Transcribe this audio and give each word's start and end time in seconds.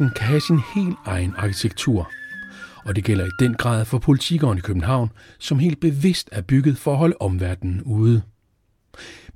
magten 0.00 0.14
kan 0.16 0.26
have 0.26 0.40
sin 0.40 0.60
helt 0.74 0.96
egen 1.04 1.34
arkitektur. 1.36 2.10
Og 2.84 2.96
det 2.96 3.04
gælder 3.04 3.26
i 3.26 3.30
den 3.40 3.54
grad 3.54 3.84
for 3.84 3.98
politikeren 3.98 4.58
i 4.58 4.60
København, 4.60 5.10
som 5.38 5.58
helt 5.58 5.80
bevidst 5.80 6.28
er 6.32 6.40
bygget 6.40 6.78
for 6.78 6.92
at 6.92 6.98
holde 6.98 7.16
omverdenen 7.20 7.82
ude. 7.82 8.22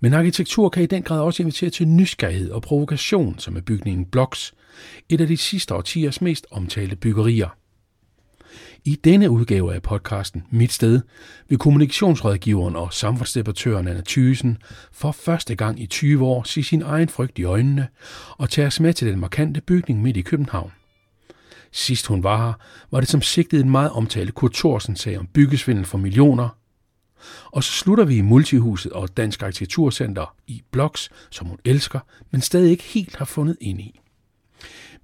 Men 0.00 0.12
arkitektur 0.12 0.68
kan 0.68 0.82
i 0.82 0.86
den 0.86 1.02
grad 1.02 1.20
også 1.20 1.42
invitere 1.42 1.70
til 1.70 1.88
nysgerrighed 1.88 2.50
og 2.50 2.62
provokation, 2.62 3.38
som 3.38 3.56
er 3.56 3.60
bygningen 3.60 4.06
Blocks, 4.06 4.54
et 5.08 5.20
af 5.20 5.26
de 5.26 5.36
sidste 5.36 5.74
årtiers 5.74 6.20
mest 6.20 6.46
omtalte 6.50 6.96
byggerier. 6.96 7.48
I 8.86 8.94
denne 9.04 9.30
udgave 9.30 9.74
af 9.74 9.82
podcasten 9.82 10.42
Mit 10.50 10.72
Sted 10.72 11.00
vil 11.48 11.58
kommunikationsrådgiveren 11.58 12.76
og 12.76 12.92
samfundsdebattøren 12.92 13.88
Anna 13.88 14.02
Thysen 14.06 14.58
for 14.92 15.12
første 15.12 15.54
gang 15.54 15.80
i 15.80 15.86
20 15.86 16.24
år 16.26 16.42
se 16.42 16.62
sin 16.62 16.82
egen 16.82 17.08
frygt 17.08 17.38
i 17.38 17.44
øjnene 17.44 17.88
og 18.30 18.50
tage 18.50 18.66
os 18.66 18.80
med 18.80 18.92
til 18.92 19.08
den 19.08 19.20
markante 19.20 19.60
bygning 19.60 20.02
midt 20.02 20.16
i 20.16 20.22
København. 20.22 20.72
Sidst 21.72 22.06
hun 22.06 22.22
var 22.22 22.46
her, 22.46 22.52
var 22.90 23.00
det 23.00 23.08
som 23.08 23.22
sigtet 23.22 23.60
en 23.60 23.70
meget 23.70 23.90
omtalt 23.90 24.34
Kurt 24.34 24.52
Thorsen 24.52 24.96
sag 24.96 25.18
om 25.18 25.26
byggesvindel 25.26 25.84
for 25.84 25.98
millioner. 25.98 26.48
Og 27.44 27.64
så 27.64 27.72
slutter 27.72 28.04
vi 28.04 28.16
i 28.16 28.22
Multihuset 28.22 28.92
og 28.92 29.16
Dansk 29.16 29.42
Arkitekturcenter 29.42 30.34
i 30.46 30.62
Blocks, 30.70 31.10
som 31.30 31.46
hun 31.46 31.58
elsker, 31.64 32.00
men 32.30 32.40
stadig 32.40 32.70
ikke 32.70 32.84
helt 32.84 33.16
har 33.16 33.24
fundet 33.24 33.56
ind 33.60 33.80
i. 33.80 34.00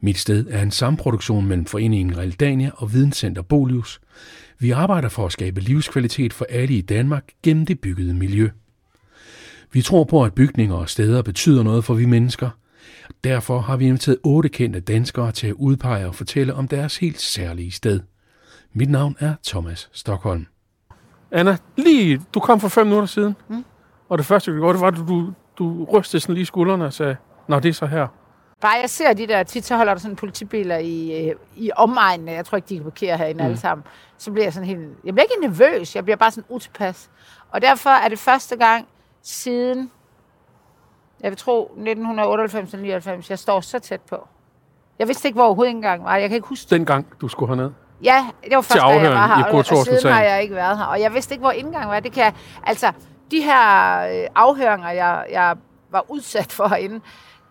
Mit 0.01 0.19
sted 0.19 0.47
er 0.51 0.63
en 0.63 0.71
samproduktion 0.71 1.47
mellem 1.47 1.67
Foreningen 1.67 2.19
Realdania 2.19 2.71
og 2.75 2.93
Videnscenter 2.93 3.43
Bolius. 3.43 4.01
Vi 4.59 4.71
arbejder 4.71 5.09
for 5.09 5.27
at 5.27 5.33
skabe 5.33 5.61
livskvalitet 5.61 6.33
for 6.33 6.47
alle 6.49 6.75
i 6.75 6.81
Danmark 6.81 7.25
gennem 7.43 7.67
det 7.67 7.81
byggede 7.81 8.15
miljø. 8.15 8.49
Vi 9.73 9.83
tror 9.83 10.05
på, 10.05 10.25
at 10.25 10.35
bygninger 10.35 10.77
og 10.77 10.89
steder 10.89 11.23
betyder 11.23 11.63
noget 11.63 11.85
for 11.85 11.95
vi 11.95 12.05
mennesker. 12.05 12.51
Derfor 13.25 13.61
har 13.61 13.77
vi 13.77 13.87
inviteret 13.87 14.19
otte 14.25 14.49
kendte 14.49 14.81
danskere 14.81 15.33
til 15.33 15.47
at 15.47 15.53
udpege 15.53 16.07
og 16.07 16.15
fortælle 16.15 16.55
om 16.55 16.69
deres 16.69 16.97
helt 16.97 17.21
særlige 17.21 17.71
sted. 17.71 18.01
Mit 18.73 18.91
navn 18.91 19.17
er 19.19 19.35
Thomas 19.47 19.89
Stockholm. 19.93 20.47
Anna, 21.31 21.57
lige, 21.77 22.21
du 22.35 22.41
kom 22.41 22.61
for 22.61 22.69
fem 22.69 22.87
minutter 22.87 23.07
siden, 23.07 23.37
mm. 23.49 23.65
og 24.09 24.19
det 24.19 24.27
første, 24.27 24.53
vi 24.53 24.59
gjorde, 24.59 24.73
det 24.73 24.81
var, 24.81 24.87
at 24.87 24.97
du, 24.97 25.33
du 25.59 25.85
rystede 25.85 26.21
sådan 26.21 26.35
lige 26.35 26.47
skuldrene 26.47 26.85
og 26.85 26.93
sagde, 26.93 27.17
Nå, 27.49 27.61
det 27.61 27.69
er 27.69 27.73
så 27.73 27.87
her. 27.87 28.07
Bare 28.61 28.73
jeg 28.81 28.91
ser 28.91 29.13
de 29.13 29.27
der, 29.27 29.43
tit 29.43 29.65
så 29.65 29.77
holder 29.77 29.95
der 29.95 30.01
sådan 30.01 30.17
politibiler 30.17 30.77
i, 30.77 31.29
øh, 31.29 31.35
i 31.57 31.71
omegnen, 31.77 32.29
jeg 32.29 32.47
tror 32.47 32.57
ikke, 32.57 32.69
de 32.69 32.75
kan 32.75 32.85
parkere 32.85 33.17
herinde 33.17 33.43
mm. 33.43 33.47
alle 33.47 33.57
sammen, 33.57 33.87
så 34.19 34.31
bliver 34.31 34.45
jeg 34.45 34.53
sådan 34.53 34.69
helt, 34.69 34.89
jeg 35.05 35.15
bliver 35.15 35.25
ikke 35.25 35.47
nervøs, 35.47 35.97
jeg 35.97 36.05
bliver 36.05 36.17
bare 36.17 36.31
sådan 36.31 36.45
utilpas. 36.49 37.11
Og 37.51 37.63
derfor 37.63 37.91
er 37.91 38.09
det 38.09 38.19
første 38.19 38.57
gang 38.57 38.89
siden, 39.23 39.91
jeg 41.21 41.31
vil 41.31 41.39
tro 41.39 41.63
1998 41.63 42.73
eller 42.73 42.83
99, 42.83 43.31
jeg 43.31 43.39
står 43.39 43.61
så 43.61 43.79
tæt 43.79 44.01
på. 44.01 44.29
Jeg 44.99 45.09
vidste 45.09 45.29
ikke, 45.29 45.37
hvor 45.37 45.55
hovedindgangen 45.55 46.05
var. 46.07 46.17
Jeg 46.17 46.29
kan 46.29 46.37
ikke 46.37 46.49
huske 46.49 46.71
Den 46.71 46.87
gang, 46.87 47.07
du 47.21 47.29
skulle 47.29 47.57
herned? 47.57 47.71
Ja, 48.03 48.27
det 48.45 48.57
var 48.57 48.61
første 48.61 48.87
gang, 48.87 49.03
jeg 49.03 49.11
var 49.11 49.37
her, 49.37 49.45
og, 49.45 49.59
og 49.59 49.65
siden 49.65 50.13
har 50.13 50.23
jeg 50.23 50.43
ikke 50.43 50.55
været 50.55 50.79
her. 50.79 50.85
Og 50.85 51.01
jeg 51.01 51.15
vidste 51.15 51.35
ikke, 51.35 51.43
hvor 51.43 51.51
indgangen 51.51 51.91
var. 51.91 52.01
Det 52.01 52.13
kan 52.13 52.33
altså, 52.67 52.93
de 53.31 53.43
her 53.43 53.99
øh, 54.01 54.27
afhøringer, 54.35 54.91
jeg, 54.91 55.27
jeg 55.31 55.57
var 55.91 56.05
udsat 56.09 56.53
for 56.53 56.69
herinde, 56.69 57.01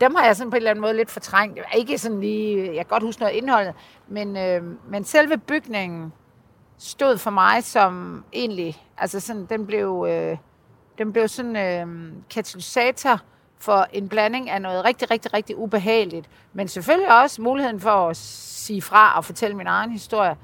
dem 0.01 0.15
har 0.15 0.25
jeg 0.25 0.35
sådan 0.35 0.51
på 0.51 0.55
en 0.55 0.57
eller 0.57 0.69
anden 0.71 0.81
måde 0.81 0.93
lidt 0.93 1.11
fortrængt. 1.11 1.59
Ikke 1.75 1.97
sådan 1.97 2.19
lige, 2.19 2.65
jeg 2.65 2.75
kan 2.75 2.85
godt 2.85 3.03
huske 3.03 3.21
noget 3.21 3.35
indholdet, 3.35 3.73
men, 4.07 4.37
øh, 4.37 4.63
men 4.89 5.03
selve 5.03 5.37
bygningen 5.37 6.13
stod 6.77 7.17
for 7.17 7.31
mig 7.31 7.63
som 7.63 8.23
egentlig, 8.33 8.83
altså 8.97 9.19
sådan, 9.19 9.45
den 9.45 9.65
blev, 9.65 10.07
øh, 10.09 10.37
den 10.97 11.13
blev 11.13 11.27
sådan 11.27 11.55
øh, 11.55 12.13
katalysator 12.29 13.21
for 13.57 13.87
en 13.93 14.09
blanding 14.09 14.49
af 14.49 14.61
noget 14.61 14.85
rigtig, 14.85 15.11
rigtig, 15.11 15.33
rigtig 15.33 15.57
ubehageligt, 15.57 16.29
men 16.53 16.67
selvfølgelig 16.67 17.21
også 17.21 17.41
muligheden 17.41 17.79
for 17.79 18.09
at 18.09 18.17
sige 18.17 18.81
fra 18.81 19.17
og 19.17 19.25
fortælle 19.25 19.57
min 19.57 19.67
egen 19.67 19.91
historie, 19.91 20.35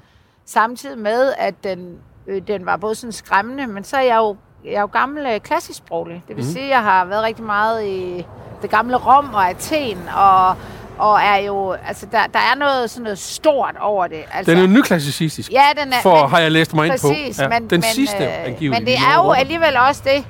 samtidig 0.44 0.98
med, 0.98 1.32
at 1.38 1.64
den, 1.64 1.98
øh, 2.26 2.42
den 2.46 2.66
var 2.66 2.76
både 2.76 2.94
sådan 2.94 3.12
skræmmende, 3.12 3.66
men 3.66 3.84
så 3.84 3.96
er 3.96 4.02
jeg 4.02 4.16
jo, 4.16 4.36
jeg 4.66 4.74
er 4.74 4.80
jo 4.80 4.86
gammel 4.86 5.26
øh, 5.26 5.40
klassisk 5.40 5.78
sproglig. 5.78 6.22
Det 6.28 6.36
vil 6.36 6.44
mm. 6.44 6.50
sige, 6.50 6.64
at 6.64 6.70
jeg 6.70 6.82
har 6.82 7.04
været 7.04 7.22
rigtig 7.22 7.44
meget 7.44 7.84
i 7.84 8.26
det 8.62 8.70
gamle 8.70 8.96
Rom 8.96 9.34
og 9.34 9.48
Athen, 9.48 9.98
og, 10.16 10.54
og 10.98 11.20
er 11.20 11.36
jo, 11.36 11.72
altså 11.72 12.06
der, 12.12 12.26
der 12.26 12.38
er 12.38 12.54
noget 12.58 12.90
sådan 12.90 13.02
noget 13.02 13.18
stort 13.18 13.74
over 13.80 14.06
det. 14.06 14.24
Altså, 14.32 14.50
den 14.50 14.58
er 14.58 14.62
jo 14.62 14.68
nyklassicistisk, 14.68 15.52
ja, 15.52 15.64
den 15.82 15.92
er, 15.92 15.96
for 16.02 16.20
men, 16.20 16.30
har 16.30 16.38
jeg 16.38 16.52
læst 16.52 16.74
mig 16.74 16.86
ind 16.86 16.92
præcis, 16.92 17.36
på. 17.36 17.42
Ja, 17.42 17.48
men, 17.48 17.70
den 17.70 17.76
men, 17.76 17.82
sidste 17.82 18.24
øh, 18.24 18.70
Men 18.70 18.86
det 18.86 18.94
er 18.94 19.24
jo 19.24 19.30
alligevel 19.30 19.76
også 19.88 20.02
det, 20.04 20.26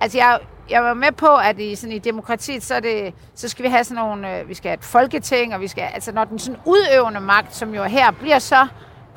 altså 0.00 0.18
jeg, 0.18 0.38
jeg 0.70 0.82
var 0.82 0.94
med 0.94 1.12
på, 1.12 1.26
at 1.26 1.58
i, 1.60 1.74
sådan, 1.74 1.96
i 1.96 1.98
demokratiet, 1.98 2.62
så, 2.62 2.80
det, 2.80 3.14
så 3.34 3.48
skal 3.48 3.64
vi 3.64 3.68
have 3.68 3.84
sådan 3.84 4.04
nogle, 4.04 4.38
øh, 4.38 4.48
vi 4.48 4.54
skal 4.54 4.68
have 4.68 4.78
et 4.78 4.84
folketing, 4.84 5.54
og 5.54 5.60
vi 5.60 5.68
skal, 5.68 5.84
altså 5.94 6.12
når 6.12 6.24
den 6.24 6.38
sådan 6.38 6.60
udøvende 6.64 7.20
magt, 7.20 7.56
som 7.56 7.74
jo 7.74 7.82
her 7.82 8.10
bliver 8.10 8.38
så 8.38 8.66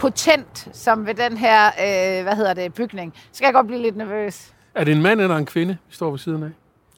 potent, 0.01 0.67
som 0.73 1.06
ved 1.06 1.13
den 1.13 1.38
her, 1.38 1.67
øh, 1.67 2.23
hvad 2.23 2.35
hedder 2.35 2.53
det, 2.53 2.73
bygning, 2.73 3.13
så 3.16 3.29
skal 3.34 3.45
jeg 3.45 3.53
godt 3.53 3.67
blive 3.67 3.81
lidt 3.81 3.97
nervøs. 3.97 4.53
Er 4.75 4.84
det 4.84 4.91
en 4.91 5.01
mand 5.01 5.22
eller 5.22 5.38
en 5.38 5.45
kvinde, 5.45 5.78
vi 5.88 5.95
står 5.95 6.09
ved 6.09 6.19
siden 6.19 6.44
af? 6.44 6.50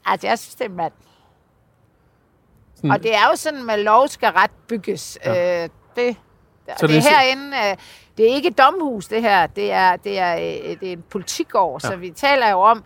Altså, 0.06 0.28
jeg 0.28 0.40
synes, 0.40 0.56
det 0.56 0.66
er 0.66 0.70
en 0.70 0.76
mand. 0.76 0.94
Sådan. 2.76 2.92
Og 2.92 3.04
det 3.04 3.16
er 3.16 3.28
jo 3.32 3.36
sådan, 3.36 3.70
at 3.70 3.80
lov 3.80 4.08
skal 4.08 4.30
ret 4.30 4.52
bygges. 4.68 5.20
Ja. 5.26 5.64
Øh, 5.64 5.70
det, 5.96 6.16
så 6.78 6.88
det, 6.88 6.90
det 6.90 6.98
er 6.98 7.18
herinde, 7.18 7.58
øh, 7.58 7.78
det 8.18 8.32
er 8.32 8.36
ikke 8.36 8.48
et 8.48 8.58
domhus, 8.58 9.08
det 9.08 9.22
her. 9.22 9.48
Det 9.48 9.72
er, 9.72 9.96
det 9.96 10.20
er, 10.20 10.36
øh, 10.36 10.80
det 10.80 10.88
er 10.88 10.94
en 10.94 11.04
politikår, 11.10 11.80
ja. 11.84 11.90
så 11.90 11.96
vi 11.96 12.10
taler 12.10 12.50
jo 12.50 12.60
om, 12.60 12.84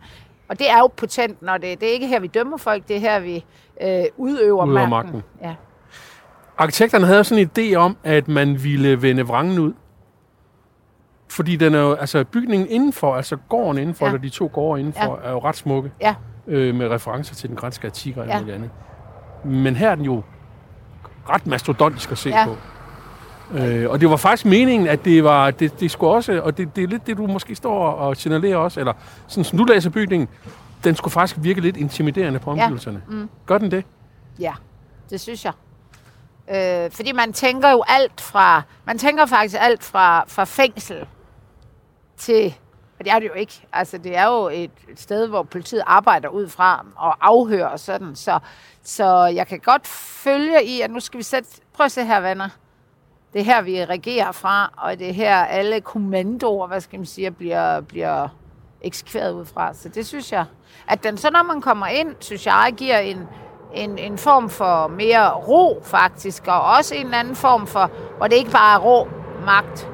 og 0.47 0.59
det 0.59 0.69
er 0.69 0.77
jo 0.79 0.87
potent, 0.87 1.41
når 1.41 1.57
det, 1.57 1.81
det 1.81 1.89
er 1.89 1.93
ikke 1.93 2.07
her, 2.07 2.19
vi 2.19 2.27
dømmer 2.27 2.57
folk, 2.57 2.87
det 2.87 2.95
er 2.95 2.99
her, 2.99 3.19
vi 3.19 3.45
øh, 3.81 3.87
udøver, 4.17 4.65
udøver 4.65 4.65
magten. 4.65 4.89
magten. 4.89 5.23
Ja. 5.41 5.55
Arkitekterne 6.57 7.05
havde 7.05 7.23
sådan 7.23 7.49
en 7.57 7.73
idé 7.73 7.75
om, 7.75 7.97
at 8.03 8.27
man 8.27 8.63
ville 8.63 9.01
vende 9.01 9.23
vrangen 9.23 9.59
ud. 9.59 9.73
Fordi 11.29 11.55
den 11.55 11.75
er 11.75 11.79
jo, 11.79 11.93
altså 11.93 12.23
bygningen 12.23 12.67
indenfor, 12.69 13.15
altså 13.15 13.37
gården 13.49 13.81
indenfor, 13.81 14.05
ja. 14.05 14.11
eller 14.11 14.21
de 14.21 14.29
to 14.29 14.49
gårde 14.53 14.79
indenfor, 14.79 15.19
ja. 15.23 15.27
er 15.27 15.31
jo 15.31 15.39
ret 15.39 15.55
smukke. 15.55 15.91
Ja. 16.01 16.15
Øh, 16.47 16.75
med 16.75 16.87
referencer 16.87 17.35
til 17.35 17.49
den 17.49 17.57
græske 17.57 17.87
antik 17.87 18.17
og 18.17 18.27
ja. 18.27 18.37
alt 18.37 18.49
andet. 18.49 18.69
Men 19.43 19.75
her 19.75 19.89
er 19.89 19.95
den 19.95 20.05
jo 20.05 20.23
ret 21.29 21.47
mastodontisk 21.47 22.11
at 22.11 22.17
se 22.17 22.29
ja. 22.29 22.45
på. 22.45 22.57
Øh, 23.57 23.89
og 23.89 24.01
det 24.01 24.09
var 24.09 24.15
faktisk 24.15 24.45
meningen, 24.45 24.87
at 24.87 25.05
det 25.05 25.23
var, 25.23 25.51
det, 25.51 25.79
det 25.79 25.91
skulle 25.91 26.13
også, 26.13 26.41
og 26.41 26.57
det, 26.57 26.75
det 26.75 26.83
er 26.83 26.87
lidt 26.87 27.07
det, 27.07 27.17
du 27.17 27.27
måske 27.27 27.55
står 27.55 27.91
og 27.91 28.17
signalerer 28.17 28.57
også, 28.57 28.79
eller 28.79 28.93
sådan 29.27 29.43
som 29.43 29.57
du 29.57 29.63
læser 29.63 29.89
bygningen, 29.89 30.27
den 30.83 30.95
skulle 30.95 31.11
faktisk 31.11 31.39
virke 31.41 31.61
lidt 31.61 31.77
intimiderende 31.77 32.39
på 32.39 32.51
omgivelserne. 32.51 33.01
Ja. 33.09 33.15
Mm. 33.15 33.29
Gør 33.45 33.57
den 33.57 33.71
det? 33.71 33.85
Ja, 34.39 34.53
det 35.09 35.21
synes 35.21 35.45
jeg. 35.45 35.53
Øh, 36.51 36.91
fordi 36.91 37.11
man 37.11 37.33
tænker 37.33 37.71
jo 37.71 37.83
alt 37.87 38.21
fra, 38.21 38.61
man 38.85 38.97
tænker 38.97 39.25
faktisk 39.25 39.55
alt 39.59 39.83
fra, 39.83 40.23
fra 40.27 40.43
fængsel 40.43 41.05
til 42.17 42.55
og 42.99 43.05
det 43.05 43.13
er 43.13 43.19
det 43.19 43.27
jo 43.27 43.33
ikke. 43.33 43.67
Altså, 43.73 43.97
det 43.97 44.17
er 44.17 44.25
jo 44.25 44.47
et, 44.47 44.71
et 44.89 44.99
sted, 44.99 45.27
hvor 45.27 45.43
politiet 45.43 45.83
arbejder 45.85 46.29
ud 46.29 46.49
fra 46.49 46.85
og 46.95 47.15
afhører 47.21 47.67
og 47.67 47.79
sådan. 47.79 48.15
Så, 48.15 48.39
så 48.83 49.25
jeg 49.25 49.47
kan 49.47 49.59
godt 49.59 49.87
følge 49.87 50.63
i, 50.63 50.81
at 50.81 50.91
nu 50.91 50.99
skal 50.99 51.17
vi 51.17 51.23
sætte... 51.23 51.49
Prøv 51.73 51.85
at 51.85 51.91
se 51.91 52.03
her, 52.03 52.19
venner. 52.19 52.49
Det 53.33 53.41
er 53.41 53.45
her, 53.45 53.61
vi 53.61 53.85
regerer 53.85 54.31
fra, 54.31 54.73
og 54.77 54.99
det 54.99 55.09
er 55.09 55.13
her, 55.13 55.35
alle 55.35 55.81
kommandoer, 55.81 56.67
hvad 56.67 56.81
skal 56.81 56.99
man 56.99 57.05
sige, 57.05 57.31
bliver, 57.31 57.81
bliver 57.81 58.27
eksekveret 58.81 59.33
ud 59.33 59.45
fra. 59.45 59.73
Så 59.73 59.89
det 59.89 60.07
synes 60.07 60.31
jeg, 60.31 60.45
at 60.87 61.03
den 61.03 61.17
så, 61.17 61.29
når 61.31 61.43
man 61.43 61.61
kommer 61.61 61.87
ind, 61.87 62.15
synes 62.19 62.45
jeg, 62.45 62.73
giver 62.77 62.97
en, 62.97 63.27
en, 63.73 63.97
en 63.97 64.17
form 64.17 64.49
for 64.49 64.87
mere 64.87 65.33
ro, 65.33 65.81
faktisk, 65.83 66.47
og 66.47 66.61
også 66.61 66.95
en 66.95 67.05
eller 67.05 67.17
anden 67.17 67.35
form 67.35 67.67
for, 67.67 67.91
hvor 68.17 68.27
det 68.27 68.35
ikke 68.35 68.51
bare 68.51 68.75
er 68.75 68.79
rå 68.79 69.07
magt, 69.45 69.89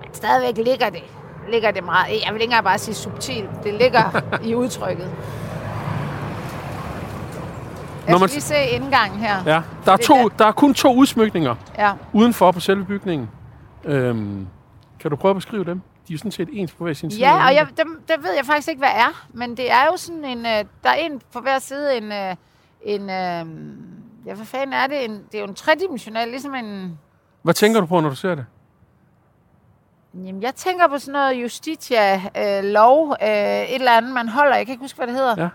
men 0.00 0.14
stadigvæk 0.14 0.66
ligger 0.66 0.90
det 0.90 1.19
ligger 1.48 1.70
det 1.70 1.84
meget, 1.84 2.08
jeg 2.08 2.32
vil 2.32 2.34
ikke 2.34 2.44
engang 2.44 2.64
bare 2.64 2.78
sige 2.78 2.94
subtilt, 2.94 3.50
det 3.64 3.74
ligger 3.74 4.22
i 4.48 4.54
udtrykket. 4.54 5.10
Jeg 8.06 8.16
skal 8.18 8.28
lige 8.30 8.40
se 8.40 8.64
indgangen 8.70 9.20
her. 9.20 9.36
Ja, 9.46 9.62
der 9.84 9.92
er, 9.92 9.96
to, 9.96 10.14
der. 10.14 10.28
der 10.28 10.46
er 10.46 10.52
kun 10.52 10.74
to 10.74 10.94
udsmykninger 10.94 11.54
ja. 11.78 11.92
udenfor 12.12 12.52
på 12.52 12.60
selve 12.60 12.84
bygningen. 12.84 13.30
Øhm, 13.84 14.46
kan 15.00 15.10
du 15.10 15.16
prøve 15.16 15.30
at 15.30 15.36
beskrive 15.36 15.64
dem? 15.64 15.82
De 16.08 16.14
er 16.14 16.18
sådan 16.18 16.30
set 16.30 16.48
ens 16.52 16.72
på 16.72 16.84
hver 16.84 16.94
sin 16.94 17.10
side. 17.10 17.22
Ja, 17.22 17.46
og 17.46 17.54
jeg, 17.54 17.66
dem, 17.76 18.02
det 18.08 18.16
ved 18.22 18.32
jeg 18.36 18.44
faktisk 18.44 18.68
ikke, 18.68 18.78
hvad 18.78 18.88
er. 18.94 19.26
Men 19.32 19.56
det 19.56 19.70
er 19.70 19.84
jo 19.90 19.96
sådan 19.96 20.24
en... 20.24 20.38
Øh, 20.38 20.64
der 20.84 20.90
er 20.90 20.94
en 20.94 21.20
på 21.32 21.40
hver 21.40 21.58
side 21.58 21.96
en... 21.96 22.12
Øh, 22.12 22.36
en 22.82 23.00
øh, 23.00 23.46
ja, 24.26 24.34
hvad 24.34 24.46
fanden 24.46 24.72
er 24.72 24.86
det? 24.86 25.04
En, 25.04 25.10
det 25.10 25.34
er 25.34 25.38
jo 25.38 25.46
en 25.46 25.54
tredimensionel, 25.54 26.28
ligesom 26.28 26.54
en... 26.54 26.98
Hvad 27.42 27.54
tænker 27.54 27.80
du 27.80 27.86
på, 27.86 28.00
når 28.00 28.08
du 28.08 28.16
ser 28.16 28.34
det? 28.34 28.46
Jamen, 30.14 30.42
jeg 30.42 30.54
tænker 30.54 30.88
på 30.88 30.98
sådan 30.98 31.12
noget 31.12 31.42
Justitia-lov, 31.42 33.16
øh, 33.22 33.28
øh, 33.28 33.62
et 33.62 33.74
eller 33.74 33.92
andet, 33.92 34.12
man 34.12 34.28
holder. 34.28 34.56
Jeg 34.56 34.66
kan 34.66 34.72
ikke 34.72 34.84
huske, 34.84 34.96
hvad 34.96 35.06
det 35.06 35.14
hedder. 35.14 35.42
Ja. 35.42 35.48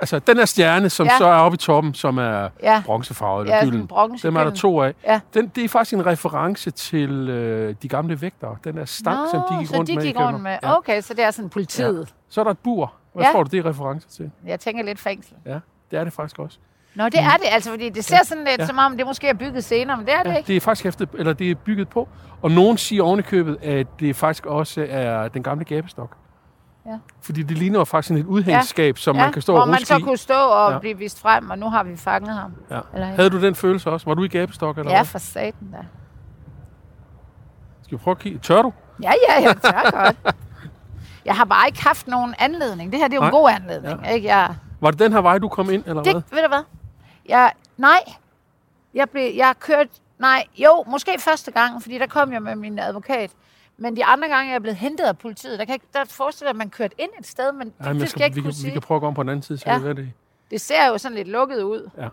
Altså, 0.00 0.18
den 0.18 0.36
her 0.36 0.44
stjerne, 0.44 0.90
som 0.90 1.06
ja. 1.06 1.18
så 1.18 1.24
er 1.24 1.34
oppe 1.34 1.54
i 1.54 1.58
toppen, 1.58 1.94
som 1.94 2.18
er 2.18 2.48
ja. 2.62 2.82
bronzefarvet 2.86 3.42
eller 3.44 3.56
ja, 3.56 3.64
gylden. 3.64 3.86
Bronze 3.86 4.28
dem 4.28 4.36
er 4.36 4.44
der 4.44 4.50
to 4.50 4.82
af. 4.82 4.94
Ja. 5.04 5.20
Den, 5.34 5.48
det 5.48 5.64
er 5.64 5.68
faktisk 5.68 5.94
en 5.94 6.06
reference 6.06 6.70
til 6.70 7.10
øh, 7.28 7.74
de 7.82 7.88
gamle 7.88 8.20
vægtere. 8.20 8.56
Den 8.64 8.78
er 8.78 8.84
stang, 8.84 9.16
Nå, 9.16 9.26
som 9.30 9.40
de 9.50 9.58
gik 9.58 9.74
rundt 9.74 9.88
de 9.88 9.94
med. 9.94 10.02
Gik 10.02 10.18
rundt 10.18 10.40
med. 10.40 10.58
Ja. 10.62 10.76
Okay, 10.76 11.00
så 11.00 11.14
det 11.14 11.24
er 11.24 11.30
sådan 11.30 11.50
politiet. 11.50 12.00
Ja. 12.00 12.14
Så 12.28 12.40
er 12.40 12.44
der 12.44 12.50
et 12.50 12.58
bur. 12.58 12.92
Hvad 13.12 13.24
ja. 13.24 13.32
tror 13.32 13.42
du, 13.42 13.56
det 13.56 13.66
er 13.66 13.70
reference 13.70 14.08
til? 14.08 14.30
Jeg 14.46 14.60
tænker 14.60 14.84
lidt 14.84 14.98
fængsel. 14.98 15.34
Ja, 15.46 15.58
det 15.90 15.98
er 15.98 16.04
det 16.04 16.12
faktisk 16.12 16.38
også. 16.38 16.58
Nå, 16.94 17.04
det 17.04 17.20
er 17.20 17.36
det 17.36 17.46
altså, 17.50 17.70
fordi 17.70 17.88
det 17.88 18.04
ser 18.04 18.16
ja. 18.16 18.24
sådan 18.24 18.44
lidt, 18.44 18.60
ja. 18.60 18.66
som 18.66 18.78
om 18.78 18.96
det 18.96 19.06
måske 19.06 19.28
er 19.28 19.34
bygget 19.34 19.64
senere, 19.64 19.96
men 19.96 20.06
det 20.06 20.14
er 20.14 20.22
ja, 20.24 20.30
det 20.30 20.36
ikke. 20.36 20.46
det 20.46 20.56
er 20.56 20.60
faktisk 20.60 20.86
efter, 20.86 21.06
eller 21.14 21.32
det 21.32 21.50
er 21.50 21.54
bygget 21.54 21.88
på. 21.88 22.08
Og 22.42 22.50
nogen 22.50 22.78
siger 22.78 23.02
ovenikøbet, 23.02 23.58
at 23.62 23.86
det 24.00 24.16
faktisk 24.16 24.46
også 24.46 24.86
er 24.90 25.28
den 25.28 25.42
gamle 25.42 25.64
gabestok. 25.64 26.16
Ja. 26.86 26.98
Fordi 27.20 27.42
det 27.42 27.58
ligner 27.58 27.84
faktisk 27.84 28.20
et 28.20 28.26
udhængsskab, 28.26 28.96
ja. 28.96 29.00
som 29.00 29.16
ja. 29.16 29.22
man 29.22 29.32
kan 29.32 29.42
stå 29.42 29.56
og 29.56 29.68
man 29.68 29.84
så 29.84 29.98
kunne 29.98 30.16
stå 30.16 30.34
og 30.34 30.72
ja. 30.72 30.78
blive 30.78 30.98
vist 30.98 31.20
frem, 31.20 31.50
og 31.50 31.58
nu 31.58 31.70
har 31.70 31.82
vi 31.84 31.96
fanget 31.96 32.34
ham. 32.34 32.52
Ja. 32.70 32.80
Eller 32.94 33.06
Havde 33.06 33.30
du 33.30 33.40
den 33.40 33.54
følelse 33.54 33.90
også? 33.90 34.06
Var 34.06 34.14
du 34.14 34.24
i 34.24 34.28
gabestok? 34.28 34.78
Eller 34.78 34.90
ja, 34.90 34.98
hvad? 34.98 35.04
for 35.04 35.18
satan 35.18 35.70
da. 35.72 35.78
Skal 37.82 37.98
vi 37.98 38.02
prøve 38.02 38.12
at 38.12 38.18
kigge? 38.18 38.38
Tør 38.38 38.62
du? 38.62 38.72
Ja, 39.02 39.12
ja, 39.28 39.42
jeg 39.42 39.56
tør 39.62 39.90
godt. 40.04 40.34
Jeg 41.24 41.34
har 41.34 41.44
bare 41.44 41.66
ikke 41.66 41.82
haft 41.82 42.08
nogen 42.08 42.34
anledning. 42.38 42.92
Det 42.92 43.00
her 43.00 43.08
det 43.08 43.14
er 43.14 43.16
jo 43.16 43.20
Nej. 43.20 43.28
en 43.28 43.32
god 43.32 43.50
anledning. 43.50 44.04
Ja. 44.04 44.10
Ikke? 44.10 44.28
Jeg... 44.28 44.54
Var 44.80 44.90
det 44.90 44.98
den 44.98 45.12
her 45.12 45.20
vej, 45.20 45.38
du 45.38 45.48
kom 45.48 45.70
ind, 45.70 45.84
eller 45.86 46.02
det, 46.02 46.12
hvad? 46.12 46.22
Ved 46.30 46.42
du 46.42 46.48
hvad? 46.48 46.64
Jeg, 47.28 47.52
nej. 47.76 48.12
Jeg, 48.94 49.10
blev, 49.10 49.34
jeg 49.34 49.54
kørt... 49.60 49.88
Nej, 50.18 50.44
jo, 50.56 50.84
måske 50.86 51.10
første 51.18 51.50
gang, 51.50 51.82
fordi 51.82 51.98
der 51.98 52.06
kom 52.06 52.32
jeg 52.32 52.42
med 52.42 52.56
min 52.56 52.78
advokat. 52.78 53.30
Men 53.76 53.96
de 53.96 54.04
andre 54.04 54.28
gange 54.28 54.48
er 54.48 54.54
jeg 54.54 54.62
blevet 54.62 54.76
hentet 54.76 55.04
af 55.04 55.18
politiet. 55.18 55.58
Der 55.58 55.64
kan 55.64 55.74
ikke 55.74 55.86
der 55.92 56.04
forestille 56.04 56.50
at 56.50 56.56
man 56.56 56.70
kørt 56.70 56.92
ind 56.98 57.10
et 57.20 57.26
sted, 57.26 57.52
men 57.52 57.72
Ej, 57.80 57.92
det, 57.92 58.00
det 58.00 58.10
skal 58.10 58.20
jeg 58.20 58.26
ikke 58.26 58.34
vi, 58.34 58.40
kunne 58.40 58.52
kan, 58.52 58.56
sige. 58.56 58.66
Vi 58.66 58.72
kan 58.72 58.80
prøve 58.80 58.96
at 58.96 59.00
gå 59.00 59.06
om 59.06 59.14
på 59.14 59.22
den 59.22 59.28
anden 59.28 59.42
side, 59.42 59.58
så 59.58 59.70
ja. 59.70 59.78
det 59.78 59.96
det. 59.96 60.12
Det 60.50 60.60
ser 60.60 60.88
jo 60.88 60.98
sådan 60.98 61.16
lidt 61.16 61.28
lukket 61.28 61.62
ud. 61.62 61.90
Ja, 61.98 62.08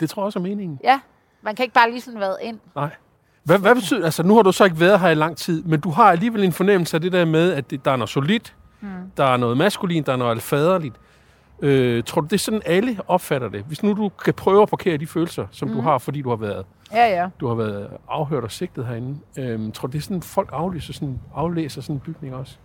det 0.00 0.10
tror 0.10 0.22
jeg 0.22 0.26
også 0.26 0.38
er 0.38 0.42
meningen. 0.42 0.80
Ja, 0.84 1.00
man 1.42 1.54
kan 1.54 1.62
ikke 1.62 1.74
bare 1.74 1.90
lige 1.90 2.00
sådan 2.00 2.20
være 2.20 2.36
ind. 2.42 2.58
Nej. 2.74 2.90
Hvad, 3.42 3.58
hvad 3.58 3.74
betyder, 3.74 4.04
altså 4.04 4.22
nu 4.22 4.34
har 4.34 4.42
du 4.42 4.52
så 4.52 4.64
ikke 4.64 4.80
været 4.80 5.00
her 5.00 5.08
i 5.08 5.14
lang 5.14 5.36
tid, 5.36 5.62
men 5.62 5.80
du 5.80 5.90
har 5.90 6.04
alligevel 6.04 6.44
en 6.44 6.52
fornemmelse 6.52 6.96
af 6.96 7.00
det 7.00 7.12
der 7.12 7.24
med, 7.24 7.52
at 7.52 7.70
det, 7.70 7.84
der 7.84 7.90
er 7.90 7.96
noget 7.96 8.10
solidt, 8.10 8.54
hmm. 8.80 8.90
der 9.16 9.24
er 9.24 9.36
noget 9.36 9.56
maskulin, 9.56 10.02
der 10.02 10.12
er 10.12 10.16
noget 10.16 10.30
alfaderligt. 10.30 10.96
Øh, 11.62 12.04
tror 12.04 12.20
du, 12.20 12.26
det 12.26 12.32
er 12.32 12.38
sådan, 12.38 12.62
alle 12.66 12.98
opfatter 13.08 13.48
det? 13.48 13.64
Hvis 13.64 13.82
nu 13.82 13.92
du 13.92 14.08
kan 14.08 14.34
prøve 14.34 14.62
at 14.62 14.68
parkere 14.68 14.96
de 14.96 15.06
følelser, 15.06 15.46
som 15.50 15.68
mm. 15.68 15.74
du 15.74 15.80
har, 15.80 15.98
fordi 15.98 16.22
du 16.22 16.28
har 16.28 16.36
været, 16.36 16.66
ja, 16.92 17.06
ja. 17.06 17.28
du 17.40 17.48
har 17.48 17.54
været 17.54 17.90
afhørt 18.08 18.44
og 18.44 18.50
sigtet 18.50 18.86
herinde. 18.86 19.18
Øh, 19.38 19.72
tror 19.72 19.86
du, 19.86 19.92
det 19.92 19.98
er 19.98 20.02
sådan, 20.02 20.22
folk 20.22 20.50
aflyser 20.52 20.92
sådan, 20.92 21.20
aflæser 21.34 21.82
sådan 21.82 21.96
en 21.96 22.00
bygning 22.00 22.34
også? 22.34 22.56